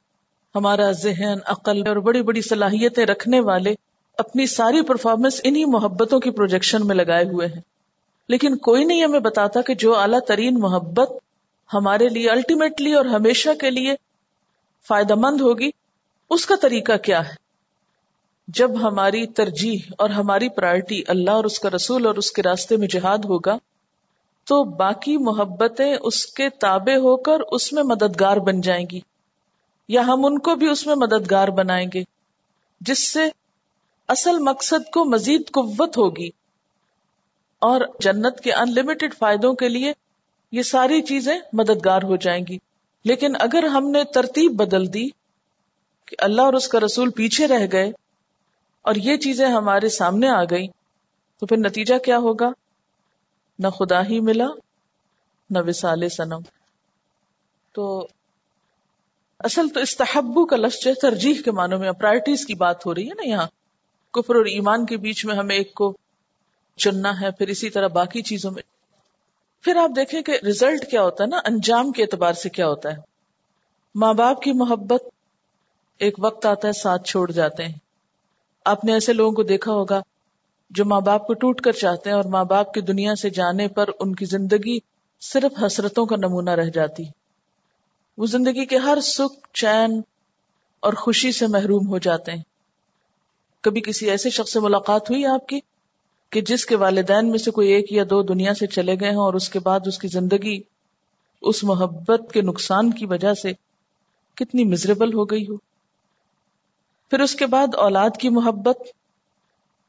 [0.55, 3.75] ہمارا ذہن، عقل اور بڑی بڑی صلاحیتیں رکھنے والے
[4.17, 7.61] اپنی ساری پرفارمنس انہی محبتوں کی پروجیکشن میں لگائے ہوئے ہیں۔
[8.29, 11.11] لیکن کوئی نہیں ہمیں بتاتا کہ جو اعلیٰ ترین محبت
[11.69, 13.95] ہمارے لیے الٹیمیٹلی اور ہمیشہ کے لیے
[14.87, 15.69] فائدہ مند ہوگی،
[16.31, 17.33] اس کا طریقہ کیا ہے؟
[18.47, 22.77] جب ہماری ترجیح اور ہماری پرائرٹی اللہ اور اس کا رسول اور اس کے راستے
[22.77, 23.57] میں جہاد ہوگا،
[24.47, 28.99] تو باقی محبتیں اس کے تابع ہو کر اس میں مددگار بن جائیں گی،
[29.89, 32.03] یا ہم ان کو بھی اس میں مددگار بنائیں گے،
[32.81, 33.27] جس سے
[34.09, 36.29] اصل مقصد کو مزید قوت ہوگی۔
[37.59, 39.93] اور جنت کے ان لمیٹڈ فائدوں کے لیے
[40.51, 42.57] یہ ساری چیزیں مددگار ہو جائیں گی۔
[43.03, 45.09] لیکن اگر ہم نے ترتیب بدل دی
[46.05, 47.91] کہ اللہ اور اس کا رسول پیچھے رہ گئے
[48.81, 50.67] اور یہ چیزیں ہمارے سامنے آ گئی
[51.39, 52.49] تو پھر نتیجہ کیا ہوگا؟
[53.59, 54.47] نہ خدا ہی ملا،
[55.49, 56.39] نہ وسال سنم
[57.71, 58.07] تو
[59.39, 63.09] اصل تو استحبو کا لفظ ہے، ترجیح کے معنوں میں پرائرٹیز کی بات ہو رہی
[63.09, 63.47] ہے نا یہاں۔
[64.13, 65.97] کفر اور ایمان کے بیچ میں ہمیں ایک کو
[66.79, 68.63] چننا ہے، پھر اسی طرح باقی چیزوں میں۔
[69.63, 72.91] پھر آپ دیکھیں کہ ریزلٹ کیا ہوتا ہے نا، انجام کے اعتبار سے کیا ہوتا
[72.91, 72.97] ہے۔
[73.95, 75.03] ماں باپ کی محبت
[75.99, 77.73] ایک وقت آتا ہے، ساتھ چھوڑ جاتے ہیں۔
[78.65, 80.01] آپ نے ایسے لوگوں کو دیکھا ہوگا
[80.69, 83.67] جو ماں باپ کو ٹوٹ کر چاہتے ہیں اور ماں باپ کی دنیا سے جانے
[83.67, 84.79] پر ان کی زندگی
[85.21, 87.03] صرف حسرتوں کا نمونہ رہ جاتی۔
[88.17, 90.01] وہ زندگی کے ہر سکھ، چین
[90.79, 92.43] اور خوشی سے محروم ہو جاتے ہیں۔
[93.61, 95.59] کبھی کسی ایسے شخص سے ملاقات ہوئی آپ کی؟
[96.29, 99.21] کہ جس کے والدین میں سے کوئی ایک یا دو دنیا سے چلے گئے ہوں
[99.21, 100.61] اور اس کے بعد اس کی زندگی
[101.41, 103.51] اس محبت کے نقصان کی وجہ سے
[104.35, 105.57] کتنی مزریبل ہو گئی ہو۔
[107.09, 108.77] پھر اس کے بعد اولاد کی محبت۔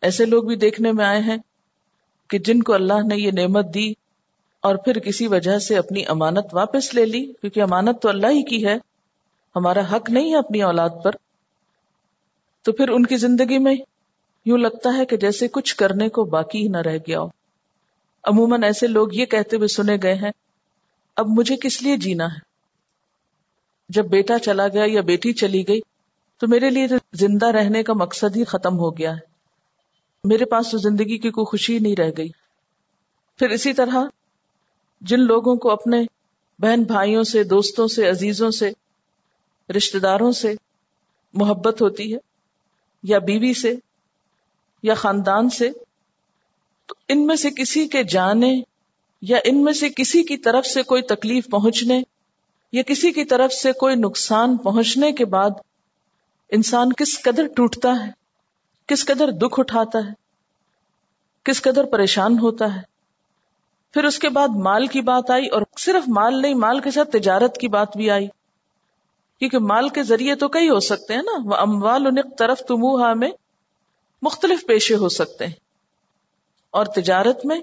[0.00, 1.36] ایسے لوگ بھی دیکھنے میں آئے ہیں
[2.28, 3.92] کہ جن کو اللہ نے یہ نعمت دی
[4.60, 8.42] اور پھر کسی وجہ سے اپنی امانت واپس لے لی، کیونکہ امانت تو اللہ ہی
[8.42, 8.74] کی ہے۔
[9.56, 11.10] ہمارا حق نہیں ہے اپنی اولاد پر۔
[12.62, 13.74] تو پھر ان کی زندگی میں
[14.44, 17.28] یوں لگتا ہے کہ جیسے کچھ کرنے کو باقی ہی نہ رہ گیا ہو۔
[18.24, 20.30] عموماً ایسے لوگ یہ کہتے ہوئے سنے گئے ہیں،
[21.16, 22.38] اب مجھے کس لیے جینا ہے؟
[23.88, 25.80] جب بیٹا چلا گیا یا بیٹی چلی گئی،
[26.38, 29.30] تو میرے لیے زندہ رہنے کا مقصد ہی ختم ہو گیا ہے۔
[30.24, 32.28] میرے پاس تو زندگی کی کوئی خوشی نہیں رہ گئی۔
[33.38, 34.04] پھر اسی طرح
[35.00, 36.02] جن لوگوں کو اپنے
[36.58, 38.72] بہن بھائیوں سے، دوستوں سے، عزیزوں سے
[39.76, 40.54] رشتے داروں سے
[41.34, 42.18] محبت ہوتی ہے
[43.02, 43.74] یا بیوی سے
[44.82, 45.70] یا خاندان سے،
[46.86, 48.60] تو ان میں سے کسی کے جانے
[49.22, 52.02] یا ان میں سے کسی کی طرف سے کوئی تکلیف پہنچنے
[52.72, 55.50] یا کسی کی طرف سے کوئی نقصان پہنچنے کے بعد
[56.50, 58.10] انسان کس قدر ٹوٹتا ہے،
[58.86, 60.12] کس قدر دکھ اٹھاتا ہے،
[61.44, 62.80] کس قدر پریشان ہوتا ہے۔
[63.94, 67.10] پھر اس کے بعد مال کی بات آئی اور صرف مال نہیں، مال کے ساتھ
[67.10, 68.28] تجارت کی بات بھی آئی۔
[69.38, 73.14] کیونکہ مال کے ذریعے تو کئی ہو سکتے ہیں نا۔ وہ اموال انق طرف تمہا
[73.14, 73.30] میں
[74.22, 75.52] مختلف پیشے ہو سکتے ہیں۔
[76.70, 77.60] اور تجارت میں،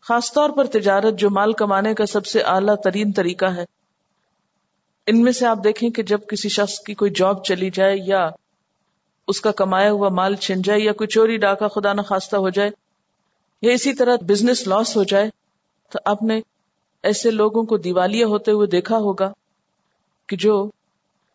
[0.00, 3.64] خاص طور پر تجارت جو مال کمانے کا سب سے اعلیٰ ترین طریقہ ہے۔
[5.06, 8.28] ان میں سے آپ دیکھیں کہ جب کسی شخص کی کوئی جاب چلی جائے یا
[9.28, 12.48] اس کا کمایا ہوا مال چھن جائے یا کوئی چوری، ڈاکہ، خدا نہ خواستہ ہو
[12.48, 12.70] جائے
[13.62, 15.30] یا اسی طرح بزنس لاس ہو جائے،
[15.92, 16.40] تو آپ نے
[17.02, 19.32] ایسے لوگوں کو دیوالیہ ہوتے ہوئے دیکھا ہوگا
[20.26, 20.70] کہ جو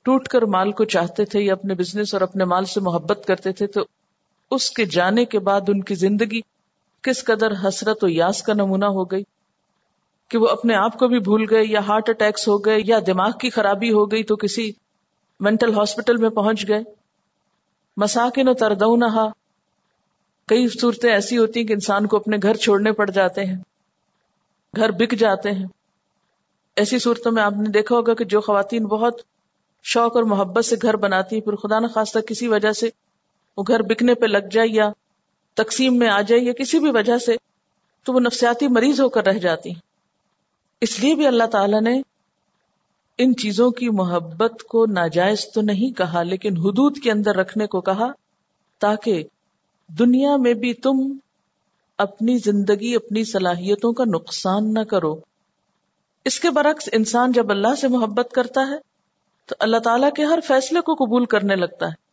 [0.02, 3.52] ٹوٹ کر مال کو چاہتے تھے یا اپنے بزنس اور اپنے مال سے محبت کرتے
[3.52, 3.82] تھے، تو
[4.52, 6.40] اس کے جانے کے بعد ان کی زندگی
[7.02, 9.24] کس قدر حسرت و یاس کا نمونہ ہو گئی
[10.30, 13.32] کہ وہ اپنے آپ کو بھی بھول گئے یا ہارٹ اٹیکس ہو گئے یا دماغ
[13.32, 14.72] کی خرابی ہو گئی تو کسی
[15.40, 16.84] مینٹل ہاسپٹل میں پہنچ گئے۔
[17.98, 19.28] مساکن و تردونہا۔
[20.48, 23.56] کئی صورتیں ایسی ہوتی ہیں کہ انسان کو اپنے گھر چھوڑنے پڑ جاتے ہیں۔
[24.76, 25.66] گھر بک جاتے ہیں۔
[26.76, 29.22] ایسی صورتوں میں آپ نے دیکھا ہوگا کہ جو خواتین بہت
[29.84, 32.90] شوق اور محبت سے گھر بناتی ہیں پھر خدا نخواستہ کسی وجہ سے
[33.58, 34.92] وہ گھر بکنے پہ لگ جائے یا
[35.54, 37.36] تقسیم میں آ جائے یا کسی بھی وجہ سے،
[38.04, 39.70] تو وہ نفسیاتی مریض ہو کر رہ جاتی۔
[40.82, 42.02] اس لیے بھی اللہ تعالی نے
[43.18, 47.82] ان چیزوں کی محبت کو ناجائز تو نہیں کہا، لیکن حدود کے اندر رکھنے کو
[47.82, 48.08] کہا
[48.80, 49.24] تاکہ
[50.00, 51.18] دنیا میں بھی تم
[51.98, 55.16] اپنی زندگی، اپنی صلاحیتوں کا نقصان نہ کرو۔
[56.26, 58.78] اس کے برعکس انسان جب اللہ سے محبت کرتا ہے،
[59.46, 62.11] تو اللہ تعالیٰ کے ہر فیصلے کو قبول کرنے لگتا ہے۔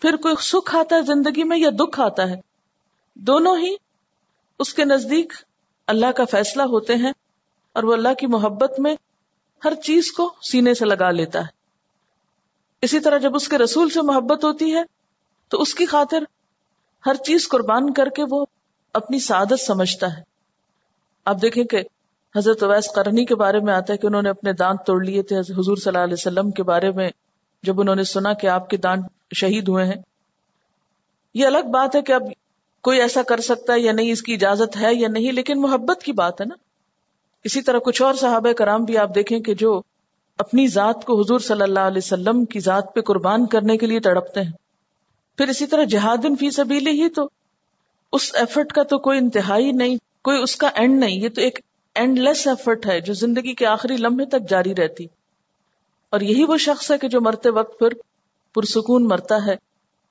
[0.00, 2.34] پھر کوئی سکھ آتا ہے زندگی میں یا دکھ آتا ہے؟
[3.14, 3.74] دونوں ہی
[4.58, 5.32] اس کے نزدیک
[5.86, 7.12] اللہ کا فیصلہ ہوتے ہیں
[7.72, 8.94] اور وہ اللہ کی محبت میں
[9.64, 11.56] ہر چیز کو سینے سے لگا لیتا ہے۔
[12.82, 14.82] اسی طرح جب اس کے رسول سے محبت ہوتی ہے،
[15.48, 16.22] تو اس کی خاطر
[17.06, 18.46] ہر چیز قربان کر کے وہ
[18.92, 20.22] اپنی سعادت سمجھتا ہے۔
[21.24, 21.82] آپ دیکھیں کہ
[22.36, 25.22] حضرت اویس کرنی کے بارے میں آتا ہے کہ انہوں نے اپنے دانت توڑ لیے
[25.22, 27.10] تھے، حضور صلی اللہ علیہ وسلم کے بارے میں
[27.62, 30.02] جب انہوں نے سنا کہ آپ کے دانت شہید ہوئے ہیں۔
[31.34, 32.22] یہ الگ بات ہے کہ اب
[32.82, 36.02] کوئی ایسا کر سکتا ہے یا نہیں، اس کی اجازت ہے یا نہیں، لیکن محبت
[36.02, 36.54] کی بات ہے نا۔
[37.44, 39.82] اسی طرح کچھ اور صحابہ کرام بھی آپ دیکھیں کہ جو
[40.38, 44.00] اپنی ذات کو حضور صلی اللہ علیہ وسلم کی ذات پہ قربان کرنے کے لیے
[44.00, 44.52] تڑپتے ہیں۔
[45.36, 47.28] پھر اسی طرح جہاد فی سبیلی ہی تو
[48.12, 51.60] اس ایفرٹ کا تو کوئی انتہائی نہیں، کوئی اس کا اینڈ نہیں، یہ تو ایک
[51.94, 55.06] اینڈ لیس ایفرٹ ہے جو زندگی کے آخری لمحے تک جاری رہتی۔
[56.16, 57.88] اور یہی وہ شخص ہے کہ جو مرتے وقت پھر
[58.54, 59.56] پرسکون مرتا ہے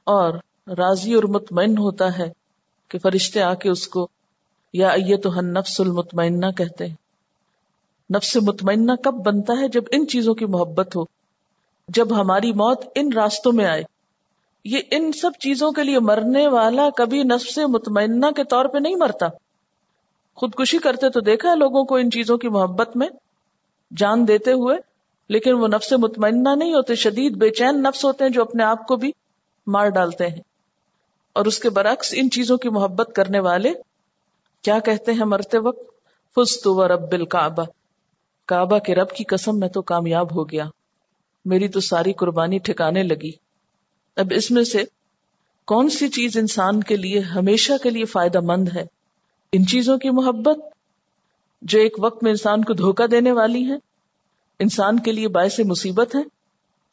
[0.04, 0.34] اور
[0.78, 2.32] راضی اور مطمئن ہوتا ہے
[2.88, 4.08] کہ فرشتے آ کے اس کو
[4.74, 6.96] یا تو نفس المطمئنہ کہتے ہیں۔
[8.15, 11.04] نفس مطمئنہ کب بنتا ہے؟ جب ان چیزوں کی محبت ہو۔
[11.88, 13.84] جب ہماری موت ان راستوں میں آئے۔
[14.65, 18.96] یہ ان سب چیزوں کے لیے مرنے والا کبھی نفس مطمئنہ کے طور پہ نہیں
[18.96, 19.28] مرتا۔
[20.36, 23.08] خودکشی کرتے تو دیکھا ہے لوگوں کو ان چیزوں کی محبت میں۔
[23.98, 24.94] جان دیتے ہوئے
[25.29, 28.88] لیکن وہ نفس مطمئنہ نہیں ہوتے، شدید بے چین نفس ہوتے ہیں جو اپنے آپ
[28.88, 29.11] کو بھی
[29.67, 30.41] مار ڈالتے ہیں۔
[31.33, 33.73] اور اس کے برعکس ان چیزوں کی محبت کرنے والے
[34.61, 35.79] کیا کہتے ہیں مرتے وقت؟
[36.35, 37.63] فستو و رب الکعبہ
[38.45, 40.65] کعبہ کے رب کی قسم، میں تو کامیاب ہو گیا۔
[41.45, 43.31] میری تو ساری قربانی ٹھکانے لگی۔
[44.15, 44.83] اب اس میں سے
[45.65, 48.85] کون سی چیز انسان کے لیے، ہمیشہ کے لیے فائدہ مند ہے؟
[49.51, 50.57] ان چیزوں کی محبت
[51.61, 53.75] جو ایک وقت میں انسان کو دھوکہ دینے والی ہے
[54.60, 56.22] انسان کے لیے باعث مصیبت ہے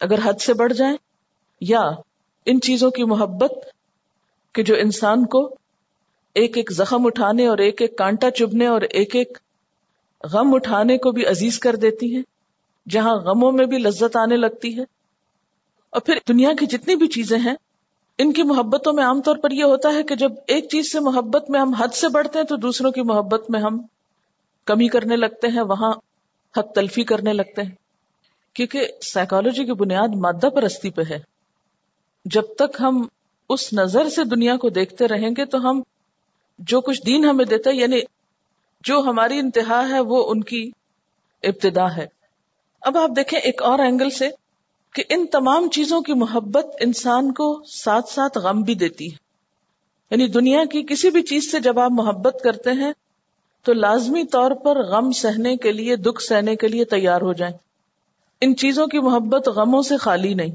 [0.01, 0.97] اگر حد سے بڑھ جائیں
[1.61, 1.81] یا
[2.47, 3.53] ان چیزوں کی محبت
[4.55, 5.57] کہ جو انسان کو
[6.35, 9.39] ایک ایک زخم اٹھانے اور ایک ایک کانٹا چبنے اور ایک ایک
[10.33, 12.21] غم اٹھانے کو بھی عزیز کر دیتی ہے،
[12.87, 14.83] جہاں غموں میں بھی لذت آنے لگتی ہے۔
[15.91, 17.55] اور پھر دنیا کی جتنی بھی چیزیں ہیں،
[18.19, 21.01] ان کی محبتوں میں عام طور پر یہ ہوتا ہے کہ جب ایک چیز سے
[21.01, 23.83] محبت میں ہم حد سے بڑھتے ہیں تو دوسروں کی محبت میں ہم
[24.65, 25.93] کمی کرنے لگتے ہیں، وہاں
[26.57, 27.71] حد تلفی کرنے لگتے ہیں۔
[28.55, 31.19] کیونکہ سائیکالوجی کی بنیاد مادہ پرستی پہ ہے۔
[32.25, 33.07] جب تک ہم
[33.49, 35.83] اس نظر سے دنیا کو دیکھتے رہیں گے تو ہم
[36.59, 38.01] جو کچھ دین ہمیں دیتا ہے یعنی
[38.85, 40.71] جو ہماری انتہا ہے، وہ ان کی
[41.43, 42.07] ابتدا ہے۔
[42.81, 44.29] اب آپ دیکھیں ایک اور اینگل سے
[44.95, 49.17] کہ ان تمام چیزوں کی محبت انسان کو ساتھ ساتھ غم بھی دیتی ہے۔
[50.11, 52.93] یعنی دنیا کی کسی بھی چیز سے جب آپ محبت کرتے ہیں
[53.63, 57.55] تو لازمی طور پر غم سہنے کے لیے، دکھ سہنے کے لیے تیار ہو جائیں۔
[58.41, 60.51] ان چیزوں کی محبت غموں سے خالی نہیں۔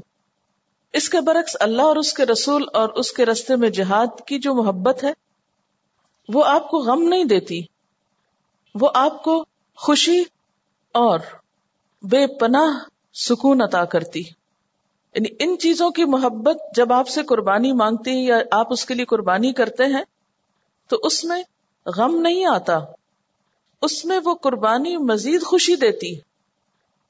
[0.92, 4.38] اس کے برعکس اللہ اور اس کے رسول اور اس کے رستے میں جہاد کی
[4.38, 5.12] جو محبت ہے،
[6.28, 7.60] وہ آپ کو غم نہیں دیتی۔
[8.74, 9.44] وہ آپ کو
[9.76, 10.22] خوشی
[10.92, 11.18] اور
[12.02, 12.78] بے پناہ
[13.14, 14.20] سکون عطا کرتی۔
[15.14, 19.04] یعنی ان چیزوں کی محبت جب آپ سے قربانی مانگتی یا آپ اس کے لیے
[19.04, 20.04] قربانی کرتے ہیں،
[20.88, 21.42] تو اس میں
[21.86, 22.78] غم نہیں آتا۔
[23.82, 26.14] اس میں وہ قربانی مزید خوشی دیتی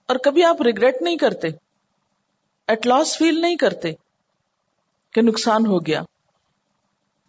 [0.07, 1.48] اور کبھی آپ ریگریٹ نہیں کرتے
[2.66, 3.92] ایٹ لاس فیل نہیں کرتے
[5.12, 6.02] کہ نقصان ہو گیا۔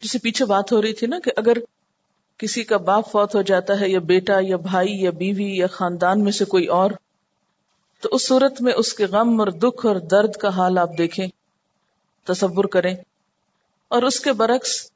[0.01, 1.57] جسے پیچھے بات ہو رہی تھی نا کہ اگر
[2.37, 6.23] کسی کا باپ فوت ہو جاتا ہے یا بیٹا یا بھائی یا بیوی یا خاندان
[6.23, 6.91] میں سے کوئی اور،
[8.01, 11.27] تو اس صورت میں اس کے غم اور دکھ اور درد کا حال آپ دیکھیں،
[12.23, 12.95] تصور کریں۔
[13.87, 14.91] اور اس کے برعکس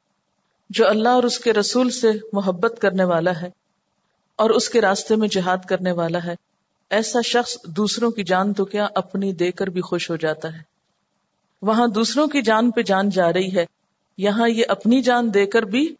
[0.70, 3.63] جو اللہ اور اس کے رسول سے محبت کرنے والا ہے
[4.36, 6.34] اور اس کے راستے میں جہاد کرنے والا ہے۔
[6.90, 10.62] ایسا شخص دوسروں کی جان تو کیا اپنی دے کر بھی خوش ہو جاتا ہے۔
[11.62, 13.64] وہاں دوسروں کی جان پہ جان جا رہی ہے۔
[14.18, 15.94] یہاں یہ اپنی جان دے کر بھی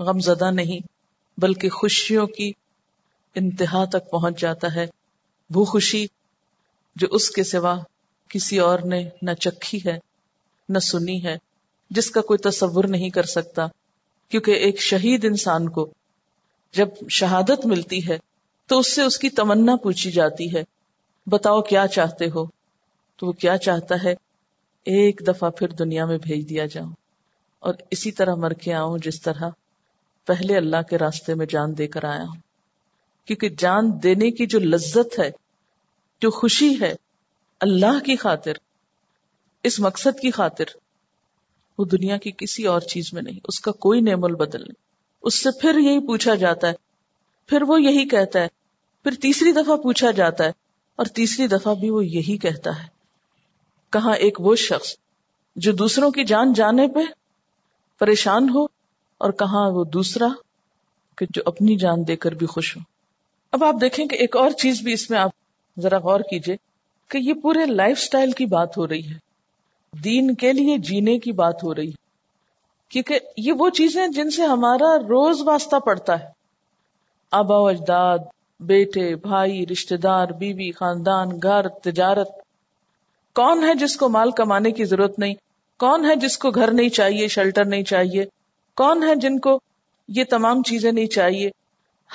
[0.00, 0.86] غم زدہ نہیں،
[1.40, 2.52] بلکہ خوشیوں کی
[3.34, 4.86] انتہا تک پہنچ جاتا ہے۔
[5.54, 6.06] وہ خوشی
[6.96, 7.78] جو اس کے سوا
[8.28, 9.98] کسی اور نے نہ چکھی ہے،
[10.68, 11.36] نہ سنی ہے،
[11.90, 13.66] جس کا کوئی تصور نہیں کر سکتا،
[14.28, 15.94] کیونکہ ایک شہید انسان کو
[16.74, 18.18] جب شہادت ملتی ہے
[18.66, 20.64] تو اس سے اس کی تمنا پوچھی جاتی ہے،
[21.26, 22.46] بتاؤ کیا چاہتے ہو؟
[23.16, 24.12] تو وہ کیا چاہتا ہے؟
[24.84, 26.92] ایک دفعہ پھر دنیا میں بھیج دیا جاؤں
[27.58, 29.42] اور اسی طرح مر کے آؤں جس طرح
[30.26, 32.40] پہلے اللہ کے راستے میں جان دے کر آیا ہوں۔
[33.24, 35.30] کیونکہ جان دینے کی جو لذت ہے،
[36.20, 36.94] جو خوشی ہے،
[37.60, 38.52] اللہ کی خاطر،
[39.62, 40.64] اس مقصد کی خاطر،
[41.78, 44.93] وہ دنیا کی کسی اور چیز میں نہیں، اس کا کوئی نعم البدل نہیں۔
[45.24, 46.72] اس سے پھر یہی پوچھا جاتا ہے۔
[47.46, 48.48] پھر وہ یہی کہتا ہے۔
[49.02, 50.50] پھر تیسری دفعہ پوچھا جاتا ہے
[50.96, 52.88] اور تیسری دفعہ بھی وہ یہی کہتا ہے۔
[53.90, 54.94] کہاں ایک وہ شخص
[55.56, 57.00] جو دوسروں کی جان جانے پہ
[57.98, 58.64] پریشان ہو
[59.18, 60.26] اور کہاں وہ دوسرا
[61.18, 62.82] کہ جو اپنی جان دے کر بھی خوش ہو۔
[63.52, 65.30] اب آپ دیکھیں کہ ایک اور چیز بھی اس میں آپ
[65.80, 66.56] ذرا غور کیجیے
[67.08, 69.18] کہ یہ پورے لائف سٹائل کی بات ہو رہی ہے۔
[70.04, 72.03] دین کے لیے جینے کی بات ہو رہی ہے۔
[72.94, 76.24] کیونکہ یہ وہ چیزیں جن سے ہمارا روز واسطہ پڑتا ہے۔
[77.30, 78.18] آبا و اجداد،
[78.60, 82.28] بیٹے، بھائی رشتے دار، بیوی، خاندان، گھر، تجارت۔
[83.34, 85.34] کون ہے جس کو مال کمانے کی ضرورت نہیں؟
[85.78, 88.24] کون ہے جس کو گھر نہیں چاہیے، شیلٹر نہیں چاہیے؟
[88.76, 89.60] کون ہے جن کو
[90.08, 91.50] یہ تمام چیزیں نہیں چاہیے؟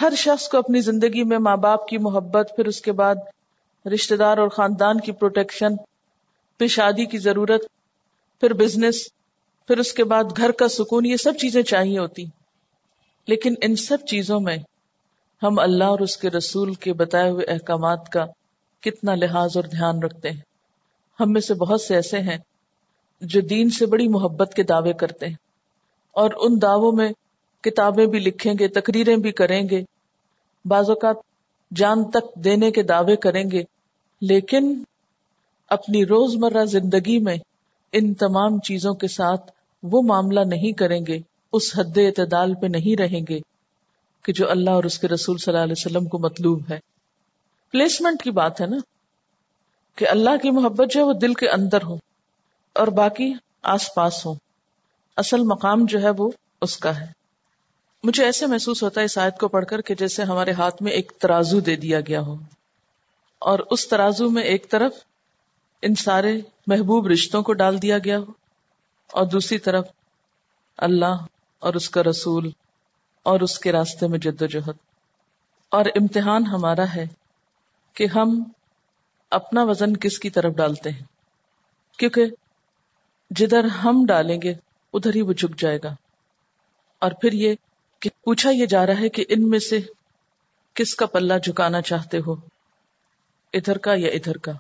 [0.01, 3.15] ہر شخص کو اپنی زندگی میں ماں باپ کی محبت، پھر اس کے بعد
[3.93, 5.75] رشتے دار اور خاندان کی پروٹیکشن،
[6.57, 7.61] پھر شادی کی ضرورت،
[8.39, 9.18] پھر بزنس۔
[9.69, 12.25] پھر اس کے بعد گھر کا سکون، یہ سب چیزیں چاہیے ہوتی۔
[13.27, 14.58] لیکن ان سب چیزوں میں
[15.43, 18.25] ہم اللہ اور اس کے رسول کے بتائے ہوئے احکامات کا
[18.82, 20.41] کتنا لحاظ اور دھیان رکھتے ہیں۔
[21.19, 22.38] ہم میں سے بہت سے ایسے ہیں
[23.21, 25.36] جو دین سے بڑی محبت کے دعوے کرتے ہیں۔
[26.12, 27.10] اور ان دعووں میں
[27.62, 29.84] کتابیں بھی لکھیں گے، تقریریں بھی کریں گے۔
[30.65, 31.15] بعض اوقات
[31.75, 33.63] جان تک دینے کے دعوے کریں گے،
[34.21, 34.84] لیکن
[35.69, 37.38] اپنی روزمرہ زندگی میں
[37.91, 39.51] ان تمام چیزوں کے ساتھ
[39.83, 41.19] وہ معاملہ نہیں کریں گے،
[41.53, 43.39] اس حد اعتدال پہ نہیں رہیں گے
[44.23, 46.79] کہ جو اللہ اور اس کے رسول صلی اللہ علیہ وسلم کو مطلوب ہے۔
[47.71, 48.77] پلیسمنٹ کی بات ہے نا،
[49.95, 51.97] کہ اللہ کی محبت جو ہے وہ دل کے اندر ہو
[52.73, 54.33] اور باقی آس پاس ہو۔
[55.17, 57.05] اصل مقام جو ہے وہ اس کا ہے۔
[58.03, 60.91] مجھے ایسے محسوس ہوتا ہے اس آیت کو پڑھ کر کہ جیسے ہمارے ہاتھ میں
[60.91, 62.35] ایک ترازو دے دیا گیا ہو
[63.39, 64.91] اور اس ترازو میں ایک طرف
[65.81, 68.38] ان سارے محبوب رشتوں کو ڈال دیا گیا ہو۔
[69.11, 69.87] اور دوسری طرف
[70.77, 71.15] اللہ
[71.59, 72.49] اور اس کا رسول
[73.23, 74.77] اور اس کے راستے میں جد و جہد۔
[75.69, 77.05] اور امتحان ہمارا ہے
[77.93, 78.43] کہ ہم
[79.31, 81.03] اپنا وزن کس کی طرف ڈالتے ہیں۔
[81.97, 82.25] کیونکہ
[83.29, 84.53] جدھر ہم ڈالیں گے،
[84.93, 85.95] ادھر ہی وہ جھک جائے گا۔
[86.99, 87.55] اور پھر یہ
[87.99, 89.79] کہ پوچھا یہ جا رہا ہے کہ ان میں سے
[90.73, 92.33] کس کا پلہ جھکانا چاہتے ہو؟
[93.53, 94.51] ادھر کا یا ادھر کا؟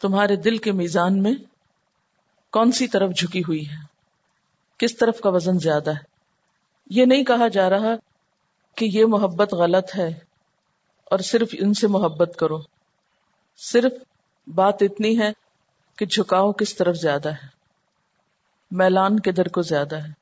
[0.00, 1.32] تمہارے دل کے میزان میں
[2.52, 3.74] کون سی طرف جھکی ہوئی ہے؟
[4.78, 6.02] کس طرف کا وزن زیادہ ہے؟
[6.90, 7.94] یہ نہیں کہا جا رہا
[8.74, 10.08] کہ یہ محبت غلط ہے
[11.04, 12.58] اور صرف ان سے محبت کرو۔
[13.56, 13.92] صرف
[14.54, 15.32] بات اتنی ہے
[15.96, 17.46] کہ جھکاؤ کس طرف زیادہ ہے؟
[18.70, 20.12] میلان کدھر کو زیادہ ہے؟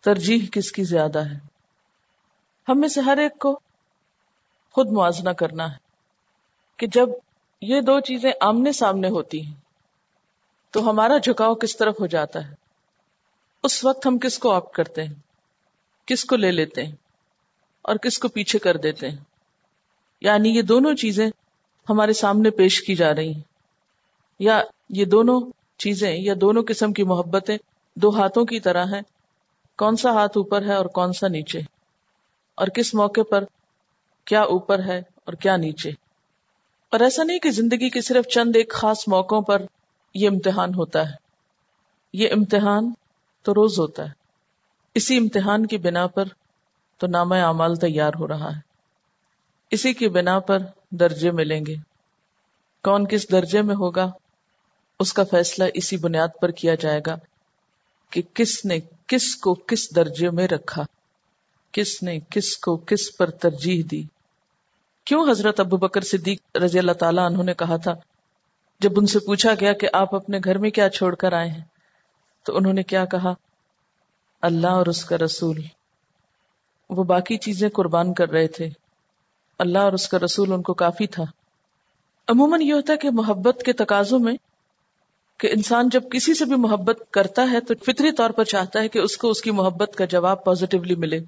[0.00, 1.38] ترجیح کس کی زیادہ ہے؟
[2.68, 3.60] ہم میں سے ہر ایک کو
[4.72, 5.76] خود موازنہ کرنا ہے
[6.76, 7.08] کہ جب
[7.62, 9.65] یہ دو چیزیں آمنے سامنے ہوتی ہیں
[10.76, 12.54] تو ہمارا جھکاؤ کس طرف ہو جاتا ہے؟
[13.62, 15.14] اس وقت ہم کس کو آپٹ کرتے ہیں؟
[16.06, 16.92] کس کو لے لیتے ہیں؟
[17.82, 19.16] اور کس کو پیچھے کر دیتے ہیں؟
[20.20, 21.30] یعنی یہ دونوں چیزیں
[21.88, 23.40] ہمارے سامنے پیش کی جا رہی ہیں۔
[24.38, 25.40] یا یہ دونوں
[25.78, 27.58] چیزیں یا دونوں قسم کی محبتیں
[27.96, 29.02] دو ہاتھوں کی طرح ہیں۔
[29.78, 31.60] کون سا ہاتھ اوپر ہے اور کون سا نیچے؟
[32.54, 33.44] اور کس موقع پر
[34.24, 35.90] کیا اوپر ہے اور کیا نیچے؟
[36.90, 39.62] اور ایسا نہیں کہ زندگی کے صرف چند ایک خاص موقعوں پر
[40.16, 41.14] یہ امتحان ہوتا ہے۔
[42.12, 42.92] یہ امتحان
[43.42, 44.10] تو روز ہوتا ہے۔
[44.94, 46.24] اسی امتحان کی بنا پر
[46.96, 48.60] تو نام اعمال تیار ہو رہا ہے۔
[49.70, 50.58] اسی کی بنا پر
[50.90, 51.74] درجے ملیں گے۔
[52.82, 54.10] کون کس درجے میں ہوگا؟
[55.00, 57.16] اس کا فیصلہ اسی بنیاد پر کیا جائے گا
[58.10, 60.82] کہ کس نے کس کو کس درجے میں رکھا۔
[61.72, 64.02] کس نے کس کو کس پر ترجیح دی۔
[65.04, 67.94] کیوں حضرت ابو بکر صدیق رضی اللہ تعالیٰ انہوں نے کہا تھا
[68.80, 71.64] جب ان سے پوچھا گیا کہ آپ اپنے گھر میں کیا چھوڑ کر آئے ہیں،
[72.44, 73.34] تو انہوں نے کیا کہا؟
[74.42, 75.60] اللہ اور اس کا رسول۔
[76.90, 78.68] وہ باقی چیزیں قربان کر رہے تھے۔
[79.58, 81.22] اللہ اور اس کا رسول ان کو کافی تھا۔
[82.28, 84.36] عموماً یہ ہوتا ہے کہ محبت کے تقاضوں میں
[85.38, 88.88] کہ انسان جب کسی سے بھی محبت کرتا ہے تو فطری طور پر چاہتا ہے
[88.88, 91.20] کہ اس کو اس کی محبت کا جواب پازیٹیولی ملے۔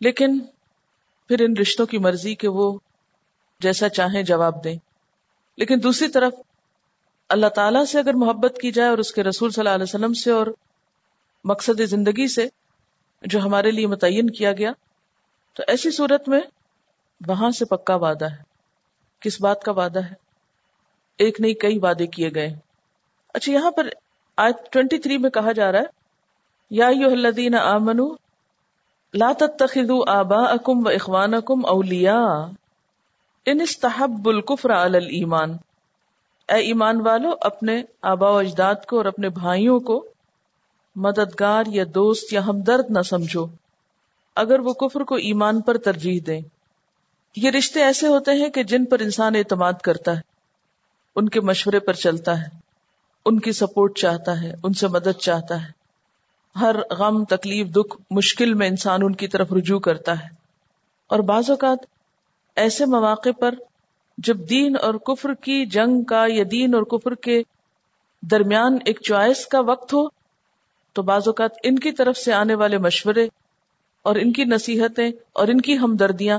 [0.00, 0.38] لیکن
[1.28, 2.78] پھر ان رشتوں کی مرضی کہ وہ
[3.60, 4.76] جیسا چاہیں جواب دیں۔
[5.56, 6.32] لیکن دوسری طرف
[7.28, 10.12] اللہ تعالیٰ سے اگر محبت کی جائے اور اس کے رسول صلی اللہ علیہ وسلم
[10.12, 10.46] سے اور
[11.44, 12.48] مقصد زندگی سے
[13.22, 14.72] جو ہمارے لیے متعین کیا گیا،
[15.54, 16.40] تو ایسی صورت میں
[17.26, 18.36] وہاں سے پکا وعدہ ہے۔
[19.20, 20.14] کس بات کا وعدہ ہے؟
[21.18, 22.54] ایک نہیں، کئی وعدے کیے گئے۔
[23.34, 23.88] اچھا یہاں پر
[24.36, 25.84] آیت 23 میں کہا جا رہا ہے،
[26.70, 28.14] یا ایوہ الذین آمنو
[29.14, 32.50] لا تتخذوا آباءکم و اخوانکم اولیاء،
[33.46, 35.56] ان استحب الکفر علی الایمان۔
[36.48, 40.06] اے ایمان والو، اپنے آبا و اجداد کو اور اپنے بھائیوں کو
[40.96, 43.46] مددگار یا دوست یا ہمدرد نہ سمجھو۔
[44.36, 46.40] اگر وہ کفر کو ایمان پر ترجیح دیں۔
[47.36, 50.20] یہ رشتے ایسے ہوتے ہیں کہ جن پر انسان اعتماد کرتا ہے،
[51.16, 52.46] ان کے مشورے پر چلتا ہے،
[53.26, 55.76] ان کی سپورٹ چاہتا ہے، ان سے مدد چاہتا ہے۔
[56.60, 60.28] ہر غم، تکلیف، دکھ، مشکل میں انسان ان کی طرف رجوع کرتا ہے۔
[61.06, 61.78] اور بعض اوقات
[62.56, 63.54] ایسے مواقع پر
[64.18, 67.42] جب دین اور کفر کی جنگ کا یا دین اور کفر کے
[68.22, 70.08] درمیان ایک چوائس کا وقت ہو،
[70.92, 73.28] تو بعض اوقات ان کی طرف سے آنے والے مشورے
[74.02, 76.38] اور ان کی نصیحتیں اور ان کی ہمدردیاں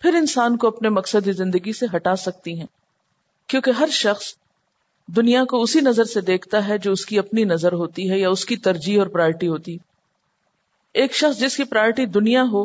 [0.00, 2.66] پھر انسان کو اپنے مقصد زندگی سے ہٹا سکتی ہیں۔
[3.46, 4.34] کیونکہ ہر شخص
[5.06, 8.30] دنیا کو اسی نظر سے دیکھتا ہے جو اس کی اپنی نظر ہوتی ہے یا
[8.30, 9.76] اس کی ترجیح اور پرائرٹی ہوتی۔
[10.94, 12.64] ایک شخص جس کی پرائرٹی دنیا ہو،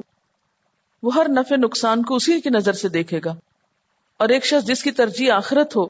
[1.04, 3.36] وہ ہر نفع نقصان کو اسی کی نظر سے دیکھے گا۔
[4.22, 5.86] اور ایک شخص جس کی ترجیح آخرت ہو،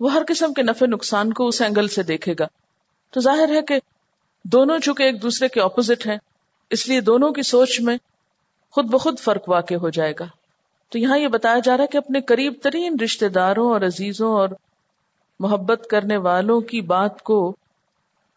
[0.00, 2.46] وہ ہر قسم کے نفع نقصان کو اس اینگل سے دیکھے گا۔
[3.10, 3.80] تو ظاہر ہے کہ
[4.44, 6.16] دونوں چونکہ ایک دوسرے کے اپوزٹ ہیں،
[6.70, 7.96] اس لیے دونوں کی سوچ میں
[8.70, 10.24] خود بخود فرق واقع ہو جائے گا۔
[10.88, 14.32] تو یہاں یہ بتایا جا رہا ہے کہ اپنے قریب ترین رشتے داروں اور عزیزوں
[14.32, 14.48] اور
[15.40, 17.56] محبت کرنے والوں کی بات کو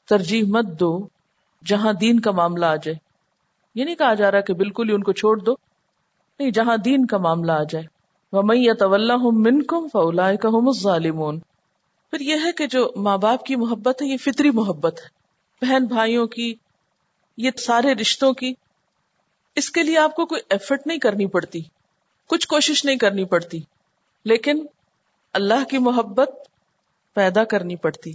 [0.09, 1.07] ترجیح مت دو،
[1.65, 2.95] جہاں دین کا معاملہ آ جائے۔
[3.75, 5.55] یہ نہیں کہا جا رہا کہ بالکل ہی ان کو چھوڑ دو۔
[6.39, 7.85] نہیں، جہاں دین کا معاملہ آ جائے۔
[8.33, 9.87] وہ میں طول من کم
[12.13, 15.09] پھر یہ ہے کہ جو ماں باپ کی محبت ہے، یہ فطری محبت ہے۔
[15.61, 16.53] بہن بھائیوں کی،
[17.37, 18.53] یہ سارے رشتوں کی۔
[19.57, 21.61] اس کے لیے آپ کو کوئی ایفرٹ نہیں کرنی پڑتی،
[22.29, 23.59] کچھ کوشش نہیں کرنی پڑتی،
[24.25, 24.65] لیکن
[25.35, 26.31] اللہ کی محبت
[27.15, 28.13] پیدا کرنی پڑتی۔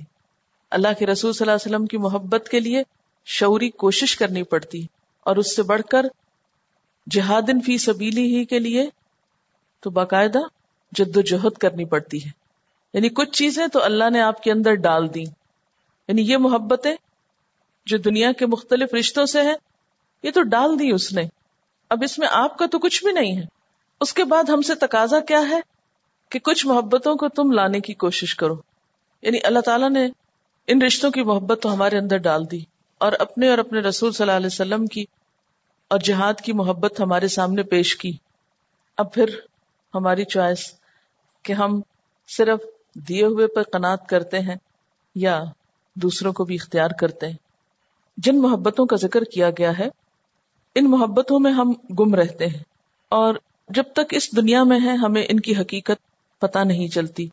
[0.72, 2.82] اللہ کے رسول صلی اللہ علیہ وسلم کی محبت کے لیے
[3.26, 4.82] شعوری کوشش کرنی پڑتی،
[5.26, 6.06] اور اس سے بڑھ کر
[7.06, 8.86] جہادن فی سبیلی ہی کے لیے
[9.80, 10.38] تو باقاعدہ
[10.92, 12.30] جد و جہد کرنی پڑتی ہے۔
[12.94, 15.22] یعنی کچھ چیزیں تو اللہ نے آپ کے اندر ڈال دی
[16.08, 16.96] یعنی یہ محبتیں
[17.86, 19.54] جو دنیا کے مختلف رشتوں سے ہیں،
[20.22, 21.22] یہ تو ڈال دی اس نے۔
[21.90, 23.42] اب اس میں آپ کا تو کچھ بھی نہیں ہے۔
[24.00, 25.60] اس کے بعد ہم سے تقاضا کیا ہے
[26.30, 28.56] کہ کچھ محبتوں کو تم لانے کی کوشش کرو۔
[29.22, 30.08] یعنی اللہ تعالیٰ نے
[30.66, 32.60] ان رشتوں کی محبت تو ہمارے اندر ڈال دی
[32.98, 35.04] اور اپنے اور اپنے رسول صلی اللہ علیہ وسلم کی
[35.88, 38.12] اور جہاد کی محبت ہمارے سامنے پیش کی۔
[38.96, 39.26] اب پھر
[39.96, 40.72] ہماری چوائس
[41.42, 41.80] کہ ہم
[42.28, 42.60] صرف
[42.94, 44.56] دیے ہوئے پر قناط کرتے ہیں
[45.14, 45.44] یا
[45.94, 47.36] دوسروں کو بھی اختیار کرتے ہیں۔
[48.16, 49.88] جن محبتوں کا ذکر کیا گیا ہے،
[50.74, 52.62] ان محبتوں میں ہم گم رہتے ہیں
[53.08, 53.34] اور
[53.68, 56.06] جب تک اس دنیا میں ہے ہمیں ان کی حقیقت
[56.40, 57.28] پتہ نہیں چلتی۔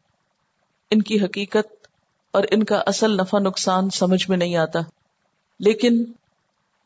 [0.91, 1.88] ان کی حقیقت
[2.32, 4.80] اور ان کا اصل نفع نقصان سمجھ میں نہیں آتا۔
[5.59, 6.03] لیکن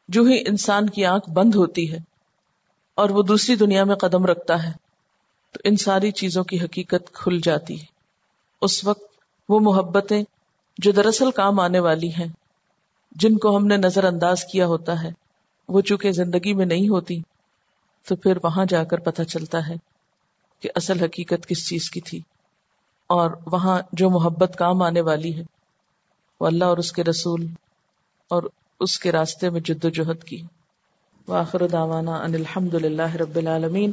[0.09, 1.97] جو ہی انسان کی آنکھ بند ہوتی ہے
[2.95, 4.86] اور وہ دوسری دنیا میں قدم رکھتا ہے۔
[5.51, 7.85] تو ان ساری چیزوں کی حقیقت کھل جاتی ہے۔
[8.61, 9.03] اس وقت
[9.49, 10.23] وہ محبتیں
[10.77, 12.27] جو دراصل کام آنے والی ہیں،
[13.11, 15.09] جن کو ہم نے نظر انداز کیا ہوتا ہے،
[15.67, 17.21] وہ چونکہ زندگی میں نہیں ہوتی،
[18.07, 19.75] تو پھر وہاں جا کر پتہ چلتا ہے
[20.59, 22.21] کہ اصل حقیقت کس چیز کی تھی۔
[23.07, 25.43] اور وہاں جو محبت کام آنے والی ہے،
[26.39, 27.47] وہ اللہ اور اس کے رسول
[28.29, 28.43] اور
[28.79, 30.41] اس کے راستے میں جد و جہد کی۔
[31.27, 33.91] واخر دعوانا ان الحمد للہ رب العالمین۔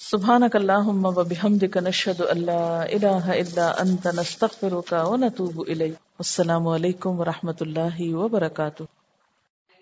[0.00, 7.60] سبحانك اللهم وبحمدك نشهد ان لا اله الا انت نستغفرك ونتوب اليك السلام علیکم ورحمۃ
[7.60, 8.82] اللہ وبرکاتہ۔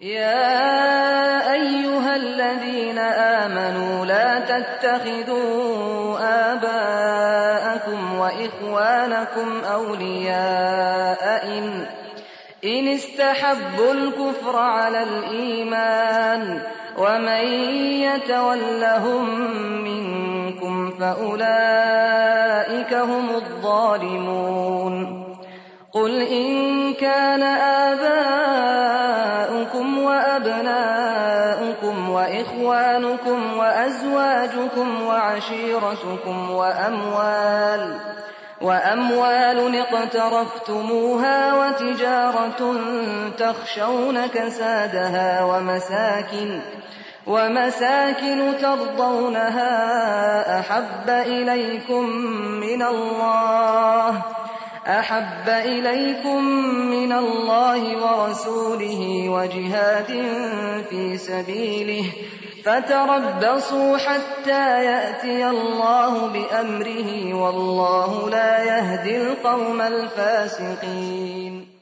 [0.01, 0.63] يا
[1.53, 6.19] أيها الذين آمنوا لا تتخذوا
[6.53, 11.85] آباءكم وإخوانكم أولياء إن,
[12.65, 16.59] إن استحبوا الكفر على الإيمان
[16.99, 17.47] ومن
[18.03, 19.41] يتولهم
[19.85, 25.23] منكم فأولئك هم الظالمون
[25.93, 27.43] قل إن كان
[27.93, 28.27] آباؤكم
[29.99, 37.95] وأبناؤكم وإخوانكم وأزواجكم وعشيرتكم وأموال
[38.61, 42.77] وأموال اقترفتموها وتجارة
[43.39, 46.61] تخشون كسادها ومساكن
[47.27, 49.71] ومساكن ترضونها
[50.61, 52.09] أحب إليكم
[52.61, 54.23] من الله
[54.87, 56.45] أحب إليكم
[56.91, 60.07] من الله ورسوله وجهاد
[60.91, 62.05] في سبيله
[62.67, 71.76] فتربصوا حتى يأتي الله بأمره والله لا يهدي القوم الفاسقين.